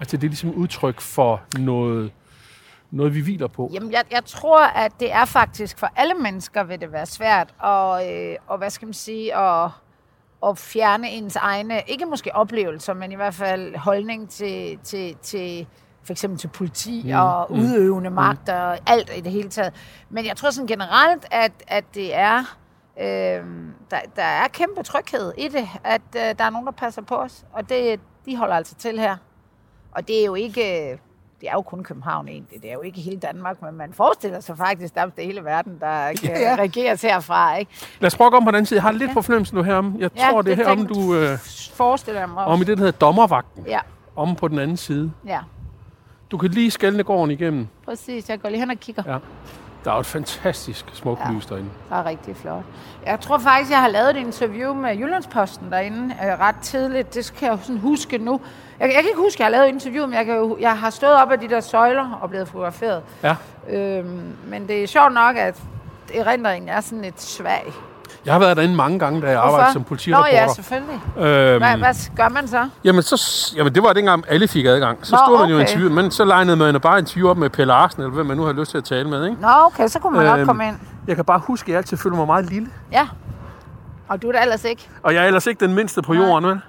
Altså, 0.00 0.16
det 0.16 0.24
er 0.24 0.28
ligesom 0.28 0.54
udtryk 0.54 1.00
for 1.00 1.40
noget, 1.58 2.12
noget, 2.90 3.14
vi 3.14 3.20
hviler 3.20 3.46
på? 3.46 3.70
Jamen, 3.74 3.92
jeg, 3.92 4.04
jeg 4.10 4.24
tror, 4.24 4.64
at 4.66 4.92
det 5.00 5.12
er 5.12 5.24
faktisk 5.24 5.78
for 5.78 5.88
alle 5.96 6.14
mennesker 6.14 6.64
vil 6.64 6.80
det 6.80 6.92
være 6.92 7.06
svært 7.06 7.54
at, 7.64 8.12
øh, 8.12 8.36
og 8.46 8.58
hvad 8.58 8.70
skal 8.70 8.86
man 8.86 8.94
sige, 8.94 9.36
at, 9.36 9.70
at 10.46 10.58
fjerne 10.58 11.10
ens 11.10 11.36
egne, 11.36 11.82
ikke 11.86 12.06
måske 12.06 12.34
oplevelser, 12.34 12.94
men 12.94 13.12
i 13.12 13.14
hvert 13.14 13.34
fald 13.34 13.76
holdning 13.76 14.30
til, 14.30 14.78
til, 14.84 15.16
til 15.22 15.66
for 16.04 16.12
eksempel 16.12 16.38
til 16.38 16.48
politi 16.48 17.02
mm. 17.04 17.20
og 17.20 17.46
mm. 17.50 17.60
udøvende 17.60 18.10
mm. 18.10 18.16
magt 18.16 18.48
og 18.48 18.78
alt 18.86 19.10
i 19.16 19.20
det 19.20 19.32
hele 19.32 19.48
taget. 19.48 19.72
Men 20.10 20.26
jeg 20.26 20.36
tror 20.36 20.50
sådan 20.50 20.66
generelt, 20.66 21.26
at, 21.30 21.52
at 21.66 21.84
det 21.94 22.16
er, 22.16 22.38
øh, 23.00 23.44
der, 23.90 23.98
der 24.16 24.22
er 24.22 24.48
kæmpe 24.48 24.82
tryghed 24.82 25.32
i 25.38 25.48
det, 25.48 25.68
at 25.84 26.02
øh, 26.16 26.20
der 26.20 26.44
er 26.44 26.50
nogen, 26.50 26.66
der 26.66 26.72
passer 26.72 27.02
på 27.02 27.14
os, 27.14 27.44
og 27.52 27.68
det, 27.68 28.00
de 28.26 28.36
holder 28.36 28.54
altså 28.54 28.74
til 28.74 28.98
her. 28.98 29.16
Og 29.92 30.08
det 30.08 30.20
er 30.20 30.24
jo 30.24 30.34
ikke, 30.34 30.98
det 31.40 31.48
er 31.48 31.52
jo 31.52 31.62
kun 31.62 31.82
København 31.82 32.28
egentlig, 32.28 32.62
det 32.62 32.70
er 32.70 32.74
jo 32.74 32.80
ikke 32.80 33.00
hele 33.00 33.20
Danmark, 33.20 33.62
men 33.62 33.74
man 33.74 33.92
forestiller 33.92 34.40
sig 34.40 34.56
faktisk, 34.56 34.96
at 34.96 35.08
det 35.16 35.22
er 35.22 35.26
hele 35.26 35.44
verden, 35.44 35.78
der 35.80 36.12
kan 36.22 36.40
ja. 36.40 36.56
regeres 36.58 37.02
herfra. 37.02 37.56
Ikke? 37.56 37.72
Lad 38.00 38.06
os 38.06 38.16
prøve 38.16 38.36
om 38.36 38.44
på 38.44 38.50
den 38.50 38.66
side. 38.66 38.76
Jeg 38.76 38.82
har 38.82 38.92
lidt 38.92 39.08
ja. 39.08 39.14
på 39.14 39.22
fornemmelsen 39.22 39.56
nu 39.56 39.62
her 39.62 39.74
om. 39.74 39.96
Jeg 39.98 40.10
ja, 40.16 40.30
tror, 40.30 40.42
det, 40.42 40.58
det 40.58 40.66
er 40.66 40.68
her 40.68 40.80
om 40.80 40.86
du... 40.86 41.14
Øh, 41.14 41.38
forestiller 41.74 42.26
mig 42.26 42.44
også. 42.44 42.52
Om 42.52 42.60
i 42.60 42.64
det, 42.64 42.78
der 42.78 42.84
hedder 42.84 42.98
dommervagten. 42.98 43.64
Ja. 43.66 43.80
Om 44.16 44.36
på 44.36 44.48
den 44.48 44.58
anden 44.58 44.76
side. 44.76 45.12
Ja. 45.26 45.40
Du 46.30 46.38
kan 46.38 46.50
lige 46.50 46.70
skælne 46.70 47.02
gården 47.02 47.30
igennem. 47.30 47.68
Præcis, 47.84 48.28
jeg 48.28 48.40
går 48.40 48.48
lige 48.48 48.60
hen 48.60 48.70
og 48.70 48.76
kigger. 48.76 49.02
Ja. 49.06 49.18
Der 49.84 49.90
er 49.90 49.94
jo 49.94 50.00
et 50.00 50.06
fantastisk 50.06 50.86
smukt 50.92 51.20
ja, 51.26 51.32
lys 51.32 51.46
derinde. 51.46 51.68
Det 51.88 51.96
er 51.96 52.06
rigtig 52.06 52.36
flot. 52.36 52.64
Jeg 53.06 53.20
tror 53.20 53.38
faktisk, 53.38 53.70
jeg 53.70 53.80
har 53.80 53.88
lavet 53.88 54.10
et 54.10 54.16
interview 54.16 54.74
med 54.74 54.96
Jyllandsposten 54.96 55.72
derinde 55.72 56.14
øh, 56.22 56.40
ret 56.40 56.56
tidligt. 56.62 57.14
Det 57.14 57.24
skal 57.24 57.46
jeg 57.46 57.52
jo 57.52 57.58
sådan 57.62 57.78
huske 57.80 58.18
nu. 58.18 58.40
Jeg, 58.80 58.86
jeg 58.86 58.94
kan 58.94 59.04
ikke 59.04 59.20
huske, 59.20 59.36
at 59.36 59.38
jeg 59.38 59.46
har 59.46 59.50
lavet 59.50 59.68
et 59.68 59.72
interview, 59.74 60.06
men 60.06 60.14
jeg, 60.14 60.24
kan 60.24 60.36
jo, 60.36 60.56
jeg 60.60 60.78
har 60.78 60.90
stået 60.90 61.14
op 61.14 61.30
af 61.30 61.38
de 61.38 61.48
der 61.48 61.60
søjler 61.60 62.18
og 62.22 62.30
blevet 62.30 62.48
fotograferet. 62.48 63.02
Ja. 63.22 63.36
Øhm, 63.68 64.32
men 64.46 64.68
det 64.68 64.82
er 64.82 64.86
sjovt 64.86 65.12
nok, 65.14 65.36
at 65.36 65.62
erindringen 66.14 66.68
er 66.68 66.80
sådan 66.80 67.02
lidt 67.02 67.22
svag. 67.22 67.72
Jeg 68.24 68.34
har 68.34 68.38
været 68.38 68.56
derinde 68.56 68.74
mange 68.74 68.98
gange, 68.98 69.22
da 69.22 69.30
jeg 69.30 69.40
arbejdede 69.40 69.72
som 69.72 69.84
politireporter. 69.84 70.32
Nå 70.32 70.36
ja, 70.36 70.52
selvfølgelig. 70.54 71.00
Øhm, 71.16 71.58
hvad, 71.58 71.76
hvad 71.76 72.16
gør 72.16 72.28
man 72.28 72.48
så? 72.48 72.68
Jamen, 72.84 73.02
så, 73.02 73.52
jamen 73.56 73.74
det 73.74 73.82
var 73.82 73.92
dengang, 73.92 74.24
alle 74.28 74.48
fik 74.48 74.64
adgang. 74.66 75.06
Så 75.06 75.16
Nå, 75.16 75.18
stod 75.26 75.38
man 75.38 75.44
okay. 75.44 75.54
jo 75.54 75.58
interview, 75.58 75.90
men 75.90 76.10
så 76.10 76.24
legnede 76.24 76.56
man 76.56 76.74
jo 76.74 76.78
bare 76.78 76.98
interview 76.98 77.28
op 77.28 77.36
med 77.36 77.50
Pelle 77.50 77.72
Arsen, 77.72 78.02
eller 78.02 78.14
hvem 78.14 78.26
man 78.26 78.36
nu 78.36 78.42
har 78.42 78.52
lyst 78.52 78.70
til 78.70 78.78
at 78.78 78.84
tale 78.84 79.08
med. 79.08 79.24
Ikke? 79.24 79.40
Nå, 79.40 79.48
okay, 79.48 79.88
så 79.88 79.98
kunne 79.98 80.16
man 80.16 80.26
øhm, 80.26 80.38
nok 80.38 80.46
komme 80.46 80.68
ind. 80.68 80.76
Jeg 81.06 81.16
kan 81.16 81.24
bare 81.24 81.38
huske, 81.38 81.64
at 81.64 81.68
jeg 81.68 81.76
altid 81.76 81.96
følte 81.96 82.16
mig 82.16 82.26
meget 82.26 82.50
lille. 82.50 82.68
Ja, 82.92 83.08
og 84.08 84.22
du 84.22 84.28
er 84.28 84.32
da 84.32 84.42
ellers 84.42 84.64
ikke. 84.64 84.88
Og 85.02 85.14
jeg 85.14 85.22
er 85.22 85.26
ellers 85.26 85.46
ikke 85.46 85.66
den 85.66 85.74
mindste 85.74 86.02
på 86.02 86.14
jorden, 86.14 86.48
vel? 86.48 86.60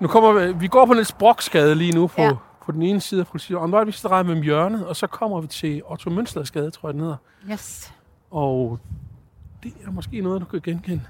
Nu 0.00 0.08
kommer 0.08 0.32
vi, 0.32 0.52
vi 0.52 0.66
går 0.66 0.86
på 0.86 0.92
lidt 0.92 1.08
sprogskade 1.08 1.74
lige 1.74 1.92
nu 1.92 2.06
på, 2.06 2.22
ja. 2.22 2.30
på 2.64 2.72
den 2.72 2.82
ene 2.82 3.00
side 3.00 3.20
af 3.20 3.26
politiet. 3.26 3.58
Og 3.58 3.70
nu 3.70 3.76
er 3.76 3.84
vi 3.84 3.92
så 3.92 4.22
med 4.26 4.42
hjørnet, 4.42 4.86
og 4.86 4.96
så 4.96 5.06
kommer 5.06 5.40
vi 5.40 5.46
til 5.46 5.82
Otto 5.84 6.10
Mønstersgade, 6.10 6.70
tror 6.70 6.88
jeg, 6.88 6.94
den 6.94 7.00
hedder. 7.00 7.16
Yes. 7.52 7.92
Og 8.30 8.78
det 9.70 9.86
er 9.86 9.90
måske 9.90 10.20
noget, 10.20 10.40
du 10.40 10.46
kan 10.46 10.60
genkende. 10.60 11.02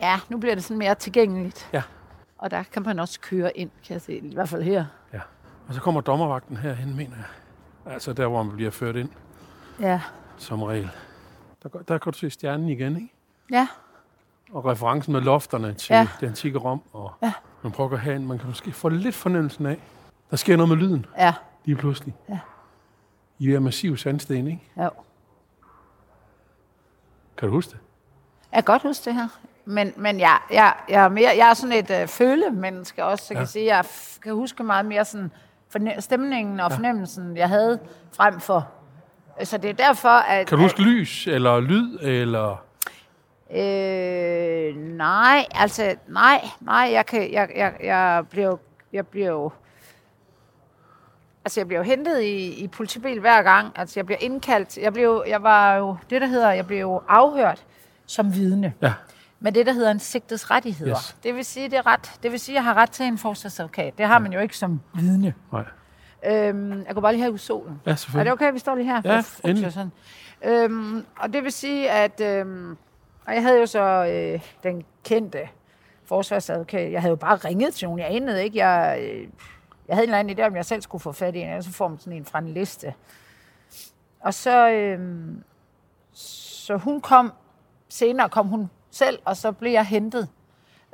Ja, 0.00 0.20
nu 0.28 0.38
bliver 0.38 0.54
det 0.54 0.64
sådan 0.64 0.78
mere 0.78 0.94
tilgængeligt. 0.94 1.68
Ja. 1.72 1.82
Og 2.38 2.50
der 2.50 2.62
kan 2.62 2.82
man 2.82 2.98
også 2.98 3.20
køre 3.20 3.56
ind, 3.56 3.70
kan 3.84 3.94
jeg 3.94 4.00
se, 4.00 4.18
i 4.18 4.34
hvert 4.34 4.48
fald 4.48 4.62
her. 4.62 4.84
Ja, 5.12 5.20
og 5.68 5.74
så 5.74 5.80
kommer 5.80 6.00
dommervagten 6.00 6.56
herhen, 6.56 6.96
mener 6.96 7.16
jeg. 7.16 7.24
Altså 7.92 8.12
der, 8.12 8.26
hvor 8.26 8.42
man 8.42 8.56
bliver 8.56 8.70
ført 8.70 8.96
ind. 8.96 9.10
Ja. 9.80 10.00
Som 10.36 10.62
regel. 10.62 10.90
Der, 11.62 11.68
der 11.88 11.98
kan 11.98 12.12
du 12.12 12.18
se 12.18 12.30
stjernen 12.30 12.68
igen, 12.68 12.96
ikke? 12.96 13.12
Ja. 13.50 13.68
Og 14.52 14.64
referencen 14.64 15.12
med 15.12 15.20
lofterne 15.20 15.74
til 15.74 15.94
ja. 15.94 16.08
det 16.20 16.26
antikke 16.26 16.58
Rom. 16.58 16.82
Og 16.92 17.12
ja. 17.22 17.32
man 17.62 17.72
prøver 17.72 17.92
at 17.92 18.00
have 18.00 18.18
man 18.18 18.38
kan 18.38 18.48
måske 18.48 18.72
få 18.72 18.88
lidt 18.88 19.14
fornemmelsen 19.14 19.66
af. 19.66 19.78
Der 20.30 20.36
sker 20.36 20.56
noget 20.56 20.68
med 20.68 20.76
lyden. 20.76 21.06
Ja. 21.18 21.34
Lige 21.64 21.76
pludselig. 21.76 22.14
Ja. 22.28 22.38
I 23.38 23.52
er 23.52 23.60
massiv 23.60 23.96
sandsten, 23.96 24.46
ikke? 24.46 24.62
Ja. 24.76 24.88
Kan 27.38 27.48
du 27.48 27.54
huske 27.54 27.70
det? 27.70 27.78
Jeg 28.52 28.64
kan 28.64 28.72
godt 28.72 28.82
huske 28.82 29.04
det 29.04 29.14
her. 29.14 29.28
Men, 29.64 29.92
men 29.96 30.20
jeg, 30.20 30.38
jeg, 30.50 30.74
jeg, 30.88 31.04
er 31.04 31.08
mere, 31.08 31.30
jeg 31.36 31.50
er 31.50 31.54
sådan 31.54 31.76
et 31.76 32.02
uh, 32.02 32.08
følemenneske 32.08 33.04
også, 33.04 33.26
så 33.26 33.34
ja. 33.34 33.40
kan 33.40 33.46
sige, 33.46 33.66
jeg 33.66 33.84
kan 34.22 34.34
huske 34.34 34.62
meget 34.62 34.86
mere 34.86 35.04
sådan 35.04 35.30
stemningen 35.98 36.60
og 36.60 36.70
ja. 36.70 36.76
fornemmelsen, 36.76 37.36
jeg 37.36 37.48
havde 37.48 37.78
frem 38.16 38.40
for. 38.40 38.68
Så 39.44 39.58
det 39.58 39.70
er 39.70 39.74
derfor, 39.74 40.08
at... 40.08 40.46
Kan 40.46 40.58
du 40.58 40.62
huske 40.62 40.80
at, 40.80 40.86
lys 40.86 41.26
eller 41.26 41.60
lyd, 41.60 41.98
eller... 42.02 42.64
Øh, 43.50 44.76
nej, 44.76 45.46
altså, 45.50 45.96
nej, 46.08 46.48
nej, 46.60 46.88
jeg, 46.92 47.06
kan, 47.06 47.32
jeg, 47.32 47.48
jeg, 47.56 47.74
jeg 47.82 48.24
blev, 48.30 48.58
jeg 48.92 49.06
blev 49.06 49.52
Altså, 51.48 51.60
jeg 51.60 51.66
bliver 51.66 51.78
jo 51.80 51.84
hentet 51.84 52.22
i, 52.22 52.64
i 52.64 52.68
politibil 52.68 53.20
hver 53.20 53.42
gang. 53.42 53.72
Altså, 53.76 54.00
jeg 54.00 54.06
bliver 54.06 54.18
indkaldt. 54.20 54.78
Jeg, 54.78 54.92
blev, 54.92 55.24
jeg 55.26 55.42
var 55.42 55.74
jo, 55.74 55.96
det 56.10 56.20
der 56.20 56.26
hedder, 56.26 56.50
jeg 56.50 56.66
blev 56.66 56.78
jo 56.78 57.02
afhørt 57.08 57.64
som 58.06 58.34
vidne. 58.34 58.72
Ja. 58.82 58.92
Med 59.40 59.52
det, 59.52 59.66
der 59.66 59.72
hedder 59.72 59.90
en 59.90 59.98
sigtets 59.98 60.50
rettigheder. 60.50 60.96
Yes. 60.96 61.16
Det 61.22 61.34
vil 61.34 61.44
sige, 61.44 61.70
det 61.70 61.78
er 61.78 61.86
ret. 61.86 62.12
Det 62.22 62.32
vil 62.32 62.40
sige, 62.40 62.54
jeg 62.54 62.64
har 62.64 62.74
ret 62.74 62.90
til 62.90 63.06
en 63.06 63.18
forsvarsadvokat. 63.18 63.98
Det 63.98 64.06
har 64.06 64.18
man 64.18 64.32
jo 64.32 64.40
ikke 64.40 64.56
som 64.56 64.80
vidne. 64.94 65.34
Nej. 65.52 65.64
Øhm, 66.26 66.84
jeg 66.86 66.94
går 66.94 67.00
bare 67.00 67.12
lige 67.12 67.22
her 67.22 67.30
ud 67.30 67.38
solen. 67.38 67.80
Ja, 67.86 67.94
selvfølgelig. 67.94 68.30
Er 68.30 68.34
det 68.34 68.42
okay, 68.42 68.52
vi 68.52 68.58
står 68.58 68.74
lige 68.74 68.86
her? 68.86 69.02
Ja, 69.04 69.22
endelig. 69.44 69.72
Sådan. 69.72 69.92
Øhm, 70.44 71.04
og 71.16 71.32
det 71.32 71.44
vil 71.44 71.52
sige, 71.52 71.90
at... 71.90 72.20
Øhm, 72.20 72.76
og 73.26 73.34
jeg 73.34 73.42
havde 73.42 73.58
jo 73.58 73.66
så 73.66 73.80
øh, 73.80 74.40
den 74.62 74.84
kendte 75.04 75.38
forsvarsadvokat. 76.04 76.92
Jeg 76.92 77.00
havde 77.00 77.10
jo 77.10 77.16
bare 77.16 77.36
ringet 77.36 77.74
til 77.74 77.86
nogen. 77.86 77.98
Jeg 77.98 78.08
anede 78.10 78.44
ikke. 78.44 78.66
Jeg... 78.66 78.98
Øh, 79.02 79.28
jeg 79.88 79.96
havde 79.96 80.04
en 80.04 80.08
eller 80.14 80.18
anden 80.18 80.38
idé, 80.38 80.42
om 80.42 80.56
jeg 80.56 80.64
selv 80.64 80.82
skulle 80.82 81.02
få 81.02 81.12
fat 81.12 81.34
i 81.34 81.38
en, 81.38 81.52
og 81.52 81.64
så 81.64 81.72
får 81.72 81.88
man 81.88 81.98
sådan 81.98 82.12
en 82.12 82.24
fra 82.24 82.38
en 82.38 82.48
liste. 82.48 82.94
Og 84.20 84.34
så, 84.34 84.68
øhm, 84.68 85.44
så 86.12 86.76
hun 86.76 87.00
kom, 87.00 87.32
senere 87.88 88.28
kom 88.28 88.46
hun 88.46 88.70
selv, 88.90 89.18
og 89.24 89.36
så 89.36 89.52
blev 89.52 89.72
jeg 89.72 89.86
hentet. 89.86 90.28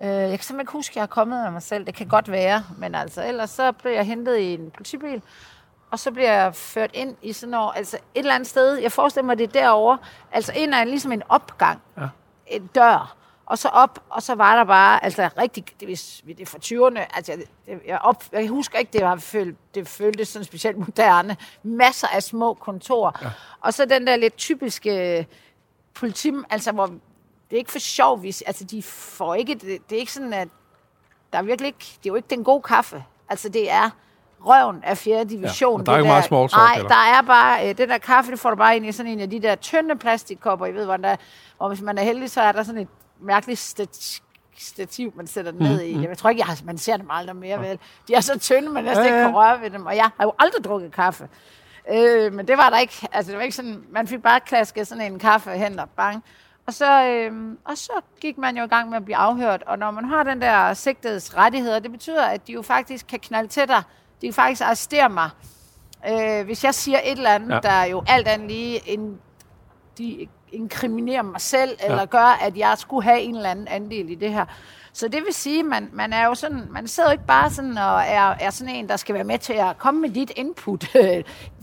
Øh, 0.02 0.08
jeg 0.08 0.28
kan 0.28 0.38
simpelthen 0.38 0.60
ikke 0.60 0.72
huske, 0.72 0.92
at 0.92 0.96
jeg 0.96 1.02
er 1.02 1.06
kommet 1.06 1.44
af 1.44 1.52
mig 1.52 1.62
selv. 1.62 1.86
Det 1.86 1.94
kan 1.94 2.08
godt 2.08 2.30
være, 2.30 2.64
men 2.78 2.94
altså, 2.94 3.26
ellers 3.26 3.50
så 3.50 3.72
blev 3.72 3.92
jeg 3.92 4.06
hentet 4.06 4.38
i 4.38 4.54
en 4.54 4.70
politibil, 4.70 5.22
og 5.90 5.98
så 5.98 6.10
bliver 6.10 6.32
jeg 6.32 6.54
ført 6.54 6.90
ind 6.94 7.16
i 7.22 7.32
sådan 7.32 7.50
noget, 7.50 7.72
altså 7.76 7.96
et 7.96 8.18
eller 8.18 8.34
andet 8.34 8.48
sted, 8.48 8.74
jeg 8.74 8.92
forestiller 8.92 9.26
mig, 9.26 9.38
det 9.38 9.44
er 9.44 9.60
derovre, 9.60 9.98
altså 10.32 10.52
ind 10.56 10.74
af 10.74 10.86
ligesom 10.86 11.12
en 11.12 11.22
opgang, 11.28 11.82
ja. 11.96 12.08
en 12.46 12.66
dør, 12.66 13.16
og 13.46 13.58
så 13.58 13.68
op, 13.68 13.98
og 14.10 14.22
så 14.22 14.34
var 14.34 14.56
der 14.56 14.64
bare, 14.64 15.04
altså 15.04 15.28
rigtig, 15.38 15.64
det, 15.80 15.88
hvis 15.88 16.22
det 16.26 16.40
er 16.40 16.46
fra 16.46 16.58
20'erne, 16.58 17.16
altså 17.16 17.32
jeg, 17.66 17.78
jeg, 17.86 17.98
op, 17.98 18.24
jeg 18.32 18.48
husker 18.48 18.78
ikke, 18.78 18.92
det 18.92 19.04
var 19.04 19.16
følt, 19.16 19.56
det 19.74 19.88
føltes 19.88 20.28
sådan 20.28 20.44
specielt 20.44 20.78
moderne, 20.78 21.36
masser 21.62 22.08
af 22.08 22.22
små 22.22 22.54
kontorer, 22.54 23.12
ja. 23.22 23.30
og 23.60 23.74
så 23.74 23.84
den 23.84 24.06
der 24.06 24.16
lidt 24.16 24.36
typiske 24.36 25.26
politi, 25.94 26.32
altså 26.50 26.72
hvor 26.72 26.86
det 26.86 27.56
er 27.56 27.56
ikke 27.56 27.72
for 27.72 27.78
sjov, 27.78 28.18
hvis, 28.18 28.42
altså 28.42 28.64
de 28.64 28.82
får 28.82 29.34
ikke, 29.34 29.54
det, 29.54 29.90
det 29.90 29.96
er 29.96 30.00
ikke 30.00 30.12
sådan, 30.12 30.32
at 30.32 30.48
der 31.32 31.38
er 31.38 31.42
virkelig 31.42 31.66
ikke, 31.66 31.78
det 31.78 32.06
er 32.06 32.10
jo 32.10 32.14
ikke 32.14 32.30
den 32.30 32.44
gode 32.44 32.62
kaffe, 32.62 33.04
altså 33.28 33.48
det 33.48 33.70
er 33.70 33.90
røven 34.46 34.84
af 34.84 34.98
4. 34.98 35.24
division. 35.24 35.80
Ja, 35.80 35.84
der 35.84 35.92
er 35.92 35.96
ikke 35.96 36.08
meget 36.08 36.24
small 36.24 36.48
talk, 36.48 36.62
Nej, 36.62 36.74
eller? 36.74 36.88
der 36.88 36.94
er 36.94 37.22
bare, 37.22 37.68
øh, 37.68 37.78
det 37.78 37.88
der 37.88 37.98
kaffe, 37.98 38.30
det 38.30 38.40
får 38.40 38.50
du 38.50 38.56
bare 38.56 38.76
ind 38.76 38.86
i 38.86 38.92
sådan 38.92 39.12
en 39.12 39.20
af 39.20 39.30
de 39.30 39.42
der 39.42 39.54
tynde 39.54 39.96
plastikkopper, 39.96 40.66
I 40.66 40.74
ved, 40.74 40.84
hvor, 40.84 40.96
der, 40.96 41.16
hvor 41.56 41.68
hvis 41.68 41.80
man 41.80 41.98
er 41.98 42.02
heldig, 42.02 42.30
så 42.30 42.40
er 42.40 42.52
der 42.52 42.62
sådan 42.62 42.80
et 42.80 42.88
mærkeligt 43.24 43.60
stat, 43.60 44.20
stativ, 44.58 45.12
man 45.16 45.26
sætter 45.26 45.50
den 45.50 45.60
ned 45.62 45.80
mm, 45.80 45.88
i. 45.88 45.94
Mm. 45.94 46.02
Jeg 46.02 46.18
tror 46.18 46.30
ikke, 46.30 46.44
jeg, 46.48 46.56
man 46.64 46.78
ser 46.78 46.96
dem 46.96 47.06
aldrig 47.10 47.36
mere, 47.36 47.60
vel? 47.60 47.78
De 48.08 48.14
er 48.14 48.20
så 48.20 48.38
tynde, 48.38 48.68
man 48.68 48.84
næsten 48.84 49.04
ja, 49.04 49.10
ja. 49.10 49.16
ikke 49.16 49.26
kan 49.26 49.36
røre 49.36 49.60
ved 49.60 49.70
dem, 49.70 49.86
og 49.86 49.96
jeg 49.96 50.10
har 50.16 50.24
jo 50.24 50.32
aldrig 50.38 50.64
drukket 50.64 50.92
kaffe. 50.92 51.28
Øh, 51.92 52.32
men 52.32 52.48
det 52.48 52.58
var 52.58 52.70
der 52.70 52.78
ikke. 52.78 53.08
Altså, 53.12 53.32
det 53.32 53.38
var 53.38 53.42
ikke 53.42 53.56
sådan, 53.56 53.84
man 53.90 54.08
fik 54.08 54.22
bare 54.22 54.40
klasket 54.40 54.86
sådan 54.86 55.12
en 55.12 55.18
kaffe 55.18 55.50
hen 55.50 55.78
og 55.78 55.88
bang. 55.90 56.24
Og 56.66 56.74
så, 56.74 57.04
øh, 57.06 57.56
og 57.64 57.78
så 57.78 57.92
gik 58.20 58.38
man 58.38 58.56
jo 58.56 58.64
i 58.64 58.66
gang 58.66 58.88
med 58.90 58.96
at 58.96 59.04
blive 59.04 59.16
afhørt. 59.16 59.62
Og 59.62 59.78
når 59.78 59.90
man 59.90 60.04
har 60.04 60.22
den 60.22 60.40
der 60.40 60.74
sigtedes 60.74 61.36
rettigheder, 61.36 61.78
det 61.78 61.90
betyder, 61.90 62.24
at 62.24 62.46
de 62.46 62.52
jo 62.52 62.62
faktisk 62.62 63.06
kan 63.06 63.18
knalde 63.18 63.48
til 63.48 63.68
dig. 63.68 63.82
De 64.20 64.26
kan 64.26 64.34
faktisk 64.34 64.62
arrestere 64.62 65.08
mig. 65.08 65.30
Øh, 66.08 66.44
hvis 66.44 66.64
jeg 66.64 66.74
siger 66.74 67.00
et 67.04 67.12
eller 67.12 67.30
andet, 67.30 67.54
ja. 67.54 67.60
der 67.60 67.84
jo 67.84 68.02
alt 68.06 68.28
andet 68.28 68.48
lige 68.48 68.88
en, 68.88 69.18
de 69.98 70.28
inkriminerer 70.54 71.22
mig 71.22 71.40
selv, 71.40 71.70
ja. 71.80 71.90
eller 71.90 72.06
gør, 72.06 72.38
at 72.42 72.56
jeg 72.56 72.74
skulle 72.76 73.04
have 73.04 73.20
en 73.20 73.36
eller 73.36 73.50
anden 73.50 73.68
andel 73.68 74.10
i 74.10 74.14
det 74.14 74.32
her. 74.32 74.44
Så 74.92 75.08
det 75.08 75.24
vil 75.24 75.34
sige, 75.34 75.62
man, 75.62 75.88
man 75.92 76.12
er 76.12 76.26
jo 76.26 76.34
sådan, 76.34 76.62
man 76.70 76.88
sidder 76.88 77.08
jo 77.08 77.12
ikke 77.12 77.26
bare 77.26 77.50
sådan 77.50 77.78
og 77.78 78.02
er, 78.06 78.34
er 78.40 78.50
sådan 78.50 78.74
en, 78.74 78.88
der 78.88 78.96
skal 78.96 79.14
være 79.14 79.24
med 79.24 79.38
til 79.38 79.52
at 79.52 79.78
komme 79.78 80.00
med 80.00 80.10
dit 80.10 80.32
input. 80.36 80.86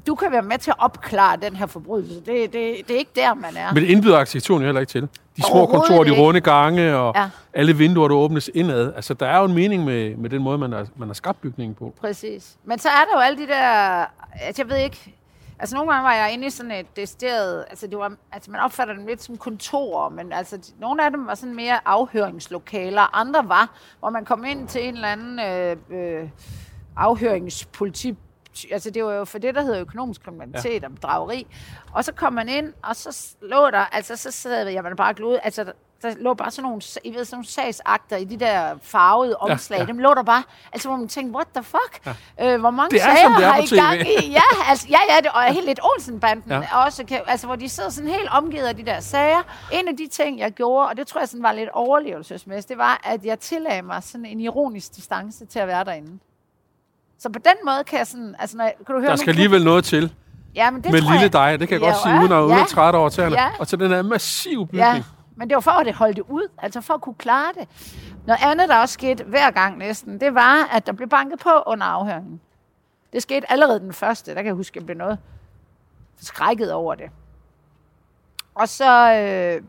Du 0.07 0.15
kan 0.15 0.31
være 0.31 0.41
med 0.41 0.57
til 0.57 0.71
at 0.71 0.75
opklare 0.79 1.37
den 1.41 1.55
her 1.55 1.65
forbrydelse. 1.65 2.15
Det, 2.15 2.25
det, 2.25 2.53
det 2.87 2.91
er 2.93 2.97
ikke 2.97 3.11
der, 3.15 3.33
man 3.33 3.57
er. 3.57 3.73
Men 3.73 3.83
det 3.83 3.89
indbyder 3.89 4.17
arkitekturen 4.17 4.63
heller 4.63 4.81
ikke 4.81 4.91
til. 4.91 5.01
De 5.37 5.41
små 5.41 5.65
kontorer, 5.65 6.03
de 6.03 6.11
runde 6.11 6.41
gange, 6.41 6.95
og 6.95 7.13
ja. 7.15 7.29
alle 7.53 7.77
vinduer, 7.77 8.07
der 8.07 8.15
åbnes 8.15 8.49
indad. 8.53 8.93
Altså, 8.95 9.13
der 9.13 9.25
er 9.25 9.39
jo 9.39 9.45
en 9.45 9.53
mening 9.53 9.85
med, 9.85 10.15
med 10.15 10.29
den 10.29 10.41
måde, 10.41 10.57
man 10.57 10.71
har, 10.71 10.87
man 10.95 11.09
har 11.09 11.13
skabt 11.13 11.41
bygningen 11.41 11.75
på. 11.75 11.93
Præcis. 12.01 12.57
Men 12.65 12.79
så 12.79 12.89
er 12.89 13.05
der 13.11 13.17
jo 13.17 13.19
alle 13.19 13.37
de 13.37 13.47
der... 13.47 14.05
Altså, 14.41 14.61
jeg 14.61 14.69
ved 14.69 14.77
ikke... 14.77 15.15
Altså 15.61 15.75
nogle 15.75 15.91
gange 15.91 16.03
var 16.03 16.13
jeg 16.13 16.33
inde 16.33 16.47
i 16.47 16.49
sådan 16.49 16.71
et 16.71 16.95
desteret, 16.95 17.65
altså 17.69 17.87
det 17.87 17.97
var, 17.97 18.15
altså 18.31 18.51
man 18.51 18.59
opfatter 18.59 18.93
dem 18.93 19.05
lidt 19.05 19.23
som 19.23 19.37
kontorer, 19.37 20.09
men 20.09 20.33
altså 20.33 20.73
nogle 20.79 21.05
af 21.05 21.11
dem 21.11 21.27
var 21.27 21.35
sådan 21.35 21.55
mere 21.55 21.87
afhøringslokaler, 21.87 23.15
andre 23.15 23.49
var, 23.49 23.77
hvor 23.99 24.09
man 24.09 24.25
kom 24.25 24.45
ind 24.45 24.67
til 24.67 24.87
en 24.87 24.93
eller 24.93 25.07
anden 25.07 25.39
øh, 25.39 25.77
øh, 25.89 26.29
afhøringspoliti 26.95 28.17
altså 28.71 28.89
det 28.89 29.03
var 29.03 29.13
jo 29.13 29.25
for 29.25 29.37
det, 29.37 29.55
der 29.55 29.61
hedder 29.61 29.81
økonomisk 29.81 30.23
kriminalitet 30.23 30.81
ja. 30.81 30.87
og 30.87 30.95
bedrageri. 30.95 31.47
Og 31.93 32.05
så 32.05 32.13
kom 32.13 32.33
man 32.33 32.49
ind, 32.49 32.73
og 32.83 32.95
så 32.95 33.35
lå 33.41 33.69
der, 33.69 33.95
altså 33.95 34.15
så 34.15 34.31
sad 34.31 34.67
jeg 34.67 34.83
man 34.83 34.95
bare 34.95 35.13
glod, 35.13 35.39
altså 35.43 35.73
der, 36.01 36.13
lå 36.19 36.33
bare 36.33 36.51
sådan 36.51 36.63
nogle, 36.63 36.81
I 37.03 37.13
ved, 37.13 37.25
sådan 37.25 37.35
nogle 37.35 37.47
sagsakter 37.47 38.17
i 38.17 38.23
de 38.23 38.39
der 38.39 38.75
farvede 38.81 39.37
omslag. 39.37 39.77
Ja, 39.77 39.83
ja. 39.83 39.87
Dem 39.87 39.97
lå 39.97 40.13
der 40.13 40.23
bare, 40.23 40.43
altså 40.73 40.87
hvor 40.87 40.97
man 40.97 41.07
tænkte, 41.07 41.35
what 41.35 41.47
the 41.55 41.63
fuck? 41.63 42.15
Ja. 42.39 42.53
Øh, 42.53 42.59
hvor 42.59 42.71
mange 42.71 42.89
det 42.89 43.01
er, 43.01 43.15
sager 43.15 43.35
det 43.37 43.45
er 43.45 43.51
har 43.51 43.57
I 43.57 43.75
gang 43.75 44.01
i? 44.01 44.31
Ja, 44.39 44.69
altså, 44.69 44.87
ja, 44.89 44.99
ja, 45.09 45.21
det, 45.21 45.27
og 45.33 45.43
helt 45.43 45.65
lidt 45.65 45.79
Olsen-banden 45.83 46.51
ja. 46.51 46.85
også, 46.85 47.05
kan, 47.05 47.21
altså 47.27 47.47
hvor 47.47 47.55
de 47.55 47.69
sidder 47.69 47.89
sådan 47.89 48.09
helt 48.09 48.29
omgivet 48.31 48.65
af 48.65 48.75
de 48.75 48.85
der 48.85 48.99
sager. 48.99 49.41
En 49.71 49.87
af 49.87 49.97
de 49.97 50.07
ting, 50.07 50.39
jeg 50.39 50.51
gjorde, 50.51 50.87
og 50.87 50.97
det 50.97 51.07
tror 51.07 51.21
jeg 51.21 51.29
sådan 51.29 51.43
var 51.43 51.51
lidt 51.51 51.69
overlevelsesmæssigt, 51.73 52.69
det 52.69 52.77
var, 52.77 53.01
at 53.03 53.25
jeg 53.25 53.39
tillagde 53.39 53.81
mig 53.81 54.03
sådan 54.03 54.25
en 54.25 54.39
ironisk 54.39 54.95
distance 54.95 55.45
til 55.45 55.59
at 55.59 55.67
være 55.67 55.83
derinde. 55.83 56.19
Så 57.19 57.29
på 57.29 57.39
den 57.39 57.55
måde 57.65 57.83
kan 57.83 57.99
jeg 57.99 58.07
sådan... 58.07 58.35
Altså, 58.39 58.57
når, 58.57 58.71
kan 58.85 58.95
du 58.95 59.01
høre 59.01 59.09
der 59.09 59.15
skal 59.15 59.29
alligevel 59.29 59.63
noget 59.63 59.85
til. 59.85 60.13
Ja, 60.55 60.71
men 60.71 60.83
det 60.83 60.91
med 60.91 61.01
lille 61.01 61.19
jeg, 61.19 61.33
dig, 61.33 61.59
det 61.59 61.67
kan 61.67 61.75
jeg 61.75 61.81
ja, 61.81 61.91
godt 61.91 62.03
sige, 62.03 62.15
uden 62.19 62.51
at, 62.51 62.59
ja, 62.59 62.65
træt 62.65 62.95
over 62.95 63.09
tæerne. 63.09 63.41
Ja. 63.41 63.49
Og 63.59 63.67
så 63.67 63.75
den 63.75 63.91
her 63.91 64.01
massiv 64.01 64.67
bygning. 64.67 64.83
Ja, 64.83 65.03
men 65.35 65.49
det 65.49 65.55
var 65.55 65.61
for, 65.61 65.71
at 65.71 65.85
det 65.85 65.93
holdt 65.93 66.17
det 66.17 66.25
ud. 66.29 66.47
Altså 66.57 66.81
for 66.81 66.93
at 66.93 67.01
kunne 67.01 67.15
klare 67.15 67.53
det. 67.59 67.67
Noget 68.27 68.39
andet, 68.43 68.69
der 68.69 68.77
også 68.77 68.93
skete 68.93 69.23
hver 69.23 69.51
gang 69.51 69.77
næsten, 69.77 70.19
det 70.19 70.35
var, 70.35 70.65
at 70.71 70.85
der 70.85 70.91
blev 70.91 71.09
banket 71.09 71.39
på 71.39 71.49
under 71.67 71.85
afhøringen. 71.85 72.41
Det 73.13 73.21
skete 73.21 73.51
allerede 73.51 73.79
den 73.79 73.93
første. 73.93 74.31
Der 74.31 74.37
kan 74.37 74.45
jeg 74.45 74.53
huske, 74.53 74.73
at 74.73 74.75
jeg 74.75 74.85
blev 74.85 74.97
noget 74.97 75.19
skrækket 76.17 76.73
over 76.73 76.95
det. 76.95 77.09
Og 78.55 78.69
så 78.69 79.13
øh, 79.13 79.63